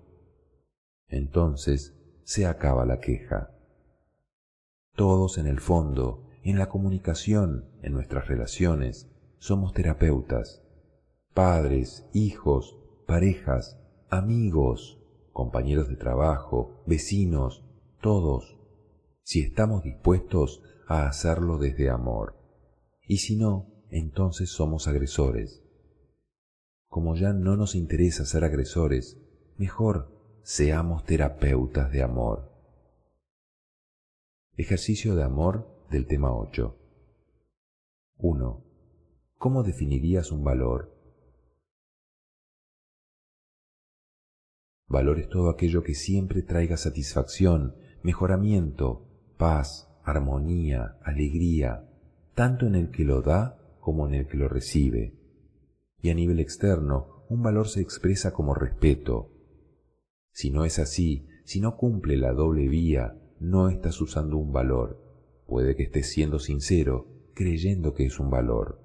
Entonces 1.08 1.97
se 2.23 2.45
acaba 2.45 2.86
la 2.86 2.99
queja. 2.99 3.51
Todos 4.95 5.38
en 5.38 5.47
el 5.47 5.62
fondo, 5.62 6.27
en 6.43 6.60
la 6.60 6.67
comunicación, 6.67 7.69
en 7.84 7.93
nuestras 7.93 8.27
relaciones, 8.27 9.10
somos 9.38 9.73
terapeutas, 9.73 10.62
padres, 11.34 12.06
hijos, 12.13 12.77
parejas, 13.06 13.80
amigos, 14.10 15.01
compañeros 15.32 15.88
de 15.88 15.95
trabajo, 15.95 16.84
vecinos, 16.86 17.63
todos, 18.01 18.57
si 19.28 19.42
estamos 19.42 19.84
dispuestos 19.84 20.63
a 20.88 21.06
hacerlo 21.06 21.58
desde 21.58 21.90
amor. 21.90 22.38
Y 23.06 23.18
si 23.18 23.36
no, 23.36 23.84
entonces 23.90 24.50
somos 24.50 24.88
agresores. 24.88 25.66
Como 26.88 27.13
ya 27.13 27.34
no 27.34 27.58
nos 27.58 27.76
interesa 27.76 28.24
ser 28.24 28.46
agresores, 28.46 29.22
mejor 29.58 30.40
seamos 30.44 31.04
terapeutas 31.04 31.92
de 31.92 32.04
amor. 32.04 32.54
Ejercicio 34.56 35.13
de 35.13 35.24
amor 35.24 35.86
del 35.92 36.08
tema 36.08 36.34
8. 36.34 36.78
1. 38.20 38.66
¿Cómo 39.38 39.63
definirías 39.63 40.32
un 40.32 40.46
valor? 40.46 40.98
Valor 44.88 45.20
es 45.20 45.28
todo 45.28 45.50
aquello 45.50 45.84
que 45.84 45.96
siempre 45.96 46.44
traiga 46.44 46.78
satisfacción, 46.78 47.76
mejoramiento, 48.04 49.07
paz, 49.38 49.88
armonía, 50.04 50.97
alegría, 51.04 51.88
tanto 52.36 52.65
en 52.65 52.76
el 52.76 52.91
que 52.91 53.04
lo 53.04 53.21
da 53.21 53.58
como 53.80 54.08
en 54.08 54.13
el 54.13 54.28
que 54.28 54.38
lo 54.38 54.47
recibe. 54.47 55.13
Y 56.02 56.10
a 56.10 56.13
nivel 56.13 56.39
externo, 56.39 57.26
un 57.30 57.41
valor 57.41 57.67
se 57.67 57.82
expresa 57.82 58.34
como 58.34 58.54
respeto. 58.54 59.32
Si 60.32 60.52
no 60.52 60.65
es 60.65 60.80
así, 60.80 61.28
si 61.45 61.62
no 61.62 61.78
cumple 61.78 62.17
la 62.17 62.34
doble 62.34 62.67
vía, 62.67 63.17
no 63.39 63.69
estás 63.69 64.02
usando 64.02 64.38
un 64.38 64.52
valor. 64.52 65.02
Puede 65.45 65.76
que 65.76 65.84
estés 65.84 66.12
siendo 66.12 66.39
sincero, 66.39 67.08
creyendo 67.34 67.93
que 67.93 68.06
es 68.06 68.19
un 68.19 68.30
valor. 68.30 68.82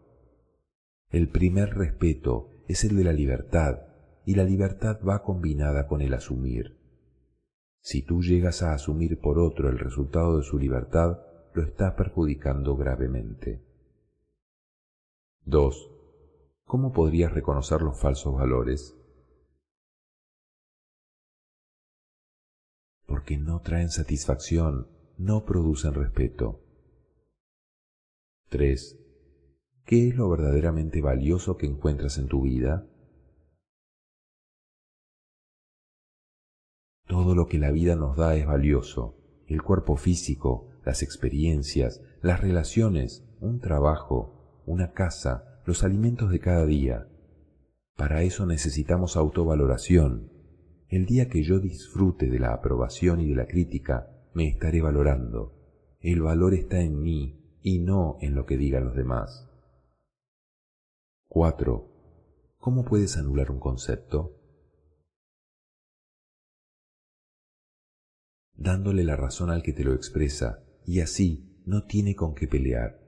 El 1.11 1.29
primer 1.29 1.75
respeto 1.75 2.51
es 2.69 2.85
el 2.85 2.97
de 2.97 3.05
la 3.05 3.13
libertad, 3.13 3.81
y 4.25 4.35
la 4.35 4.45
libertad 4.45 5.01
va 5.07 5.23
combinada 5.23 5.87
con 5.89 6.01
el 6.01 6.15
asumir. 6.15 6.82
Si 7.83 8.03
tú 8.03 8.23
llegas 8.23 8.63
a 8.63 8.73
asumir 8.73 9.21
por 9.21 9.39
otro 9.39 9.69
el 9.69 9.79
resultado 9.79 10.39
de 10.39 10.45
su 10.45 10.59
libertad, 10.59 11.19
lo 11.53 11.63
estás 11.63 11.95
perjudicando 11.95 12.77
gravemente. 12.77 13.61
2. 15.45 15.91
¿Cómo 16.65 16.93
podrías 16.93 17.33
reconocer 17.33 17.83
los 17.83 18.01
falsos 18.01 18.35
valores? 18.35 18.97
porque 23.13 23.37
no 23.37 23.61
traen 23.61 23.91
satisfacción, 23.91 24.89
no 25.19 25.45
producen 25.45 25.93
respeto. 25.93 26.65
3. 28.49 28.99
¿Qué 29.85 30.09
es 30.09 30.17
lo 30.17 30.31
verdaderamente 30.31 31.03
valioso 31.03 31.59
que 31.59 31.67
encuentras 31.67 32.17
en 32.17 32.29
tu 32.29 32.41
vida? 32.41 32.87
Todo 37.07 37.35
lo 37.35 37.47
que 37.47 37.59
la 37.59 37.71
vida 37.71 37.97
nos 37.97 38.17
da 38.17 38.35
es 38.37 38.47
valioso. 38.47 39.17
El 39.47 39.63
cuerpo 39.63 39.97
físico, 39.97 40.69
las 40.85 41.03
experiencias, 41.03 42.03
las 42.23 42.41
relaciones, 42.41 43.25
un 43.41 43.61
trabajo, 43.61 44.63
una 44.67 44.93
casa, 44.93 45.61
los 45.67 45.83
alimentos 45.85 46.31
de 46.31 46.41
cada 46.41 46.65
día. 46.67 47.09
Para 47.97 48.23
eso 48.23 48.47
necesitamos 48.47 49.17
autovaloración, 49.17 50.33
el 50.93 51.07
día 51.07 51.31
que 51.31 51.43
yo 51.43 51.59
disfrute 51.59 52.29
de 52.29 52.39
la 52.39 52.53
aprobación 52.53 53.23
y 53.23 53.29
de 53.31 53.35
la 53.35 53.47
crítica, 53.47 54.11
me 54.35 54.47
estaré 54.47 54.83
valorando. 54.83 55.55
El 56.01 56.21
valor 56.21 56.53
está 56.53 56.81
en 56.81 57.01
mí 57.01 57.59
y 57.63 57.79
no 57.79 58.19
en 58.21 58.35
lo 58.35 58.45
que 58.45 58.59
digan 58.59 58.85
los 58.85 58.95
demás. 58.95 59.49
4. 61.29 61.89
¿Cómo 62.59 62.85
puedes 62.85 63.17
anular 63.17 63.51
un 63.51 63.59
concepto? 63.59 64.42
Dándole 68.55 69.05
la 69.05 69.17
razón 69.17 69.51
al 69.51 69.63
que 69.63 69.73
te 69.73 69.85
lo 69.85 69.95
expresa 69.95 70.63
y 70.85 71.01
así 71.01 71.61
no 71.65 71.85
tiene 71.85 72.15
con 72.15 72.35
qué 72.35 72.47
pelear. 72.47 73.01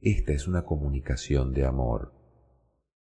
Esta 0.00 0.32
es 0.32 0.46
una 0.46 0.64
comunicación 0.64 1.52
de 1.52 1.64
amor. 1.64 2.12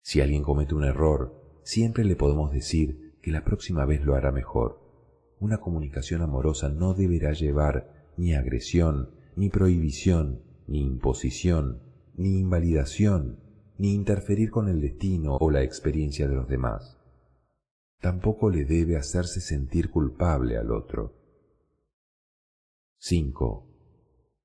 Si 0.02 0.20
alguien 0.20 0.42
comete 0.42 0.74
un 0.74 0.84
error, 0.84 1.60
siempre 1.64 2.04
le 2.04 2.14
podemos 2.14 2.52
decir 2.52 3.18
que 3.22 3.32
la 3.32 3.44
próxima 3.44 3.84
vez 3.84 4.04
lo 4.04 4.14
hará 4.14 4.30
mejor. 4.30 4.80
Una 5.40 5.58
comunicación 5.58 6.22
amorosa 6.22 6.68
no 6.68 6.94
deberá 6.94 7.32
llevar 7.32 8.12
ni 8.16 8.34
agresión, 8.34 9.10
ni 9.34 9.50
prohibición, 9.50 10.42
ni 10.66 10.80
imposición, 10.80 11.82
ni 12.14 12.38
invalidación, 12.38 13.40
ni 13.78 13.94
interferir 13.94 14.50
con 14.50 14.68
el 14.68 14.80
destino 14.80 15.36
o 15.36 15.50
la 15.50 15.62
experiencia 15.62 16.28
de 16.28 16.36
los 16.36 16.48
demás. 16.48 16.98
Tampoco 18.00 18.50
le 18.50 18.64
debe 18.64 18.96
hacerse 18.96 19.40
sentir 19.40 19.90
culpable 19.90 20.56
al 20.56 20.70
otro. 20.70 21.25
5. 22.98 23.66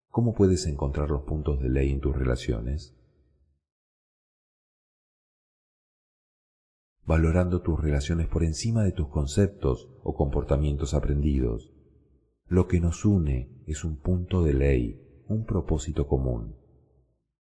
¿Cómo 0.09 0.33
puedes 0.33 0.67
encontrar 0.67 1.09
los 1.09 1.23
puntos 1.23 1.61
de 1.61 1.69
ley 1.69 1.89
en 1.91 2.01
tus 2.01 2.15
relaciones? 2.15 2.93
Valorando 7.05 7.61
tus 7.61 7.79
relaciones 7.79 8.27
por 8.27 8.43
encima 8.43 8.83
de 8.83 8.91
tus 8.91 9.07
conceptos 9.07 9.89
o 10.03 10.15
comportamientos 10.15 10.93
aprendidos. 10.93 11.71
Lo 12.47 12.67
que 12.67 12.81
nos 12.81 13.05
une 13.05 13.63
es 13.67 13.85
un 13.85 13.97
punto 13.97 14.43
de 14.43 14.53
ley, 14.53 15.23
un 15.27 15.45
propósito 15.45 16.07
común. 16.07 16.57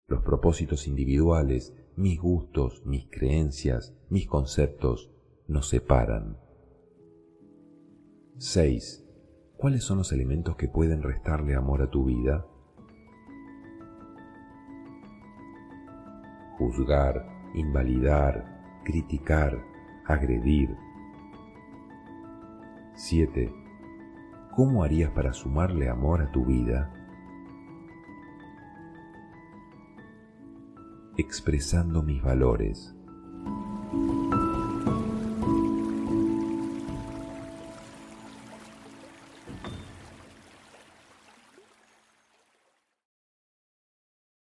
Los 0.08 0.24
propósitos 0.24 0.88
individuales, 0.88 1.76
mis 1.98 2.20
gustos, 2.20 2.82
mis 2.86 3.10
creencias, 3.10 3.94
mis 4.10 4.26
conceptos, 4.26 5.12
nos 5.48 5.68
separan. 5.68 6.38
6. 8.38 9.03
¿Cuáles 9.64 9.86
son 9.86 10.00
los 10.00 10.12
elementos 10.12 10.58
que 10.58 10.68
pueden 10.68 11.02
restarle 11.02 11.56
amor 11.56 11.82
a 11.82 11.90
tu 11.90 12.04
vida? 12.04 12.46
Juzgar, 16.58 17.26
invalidar, 17.54 18.82
criticar, 18.84 19.58
agredir. 20.06 20.76
7 22.96 23.54
¿cómo 24.52 24.84
harías 24.84 25.12
para 25.12 25.32
sumarle 25.32 25.88
amor 25.88 26.22
a 26.24 26.30
tu 26.34 26.44
vida? 26.44 26.92
Expresando 31.16 32.04
mis 32.04 32.22
valores. 32.22 32.94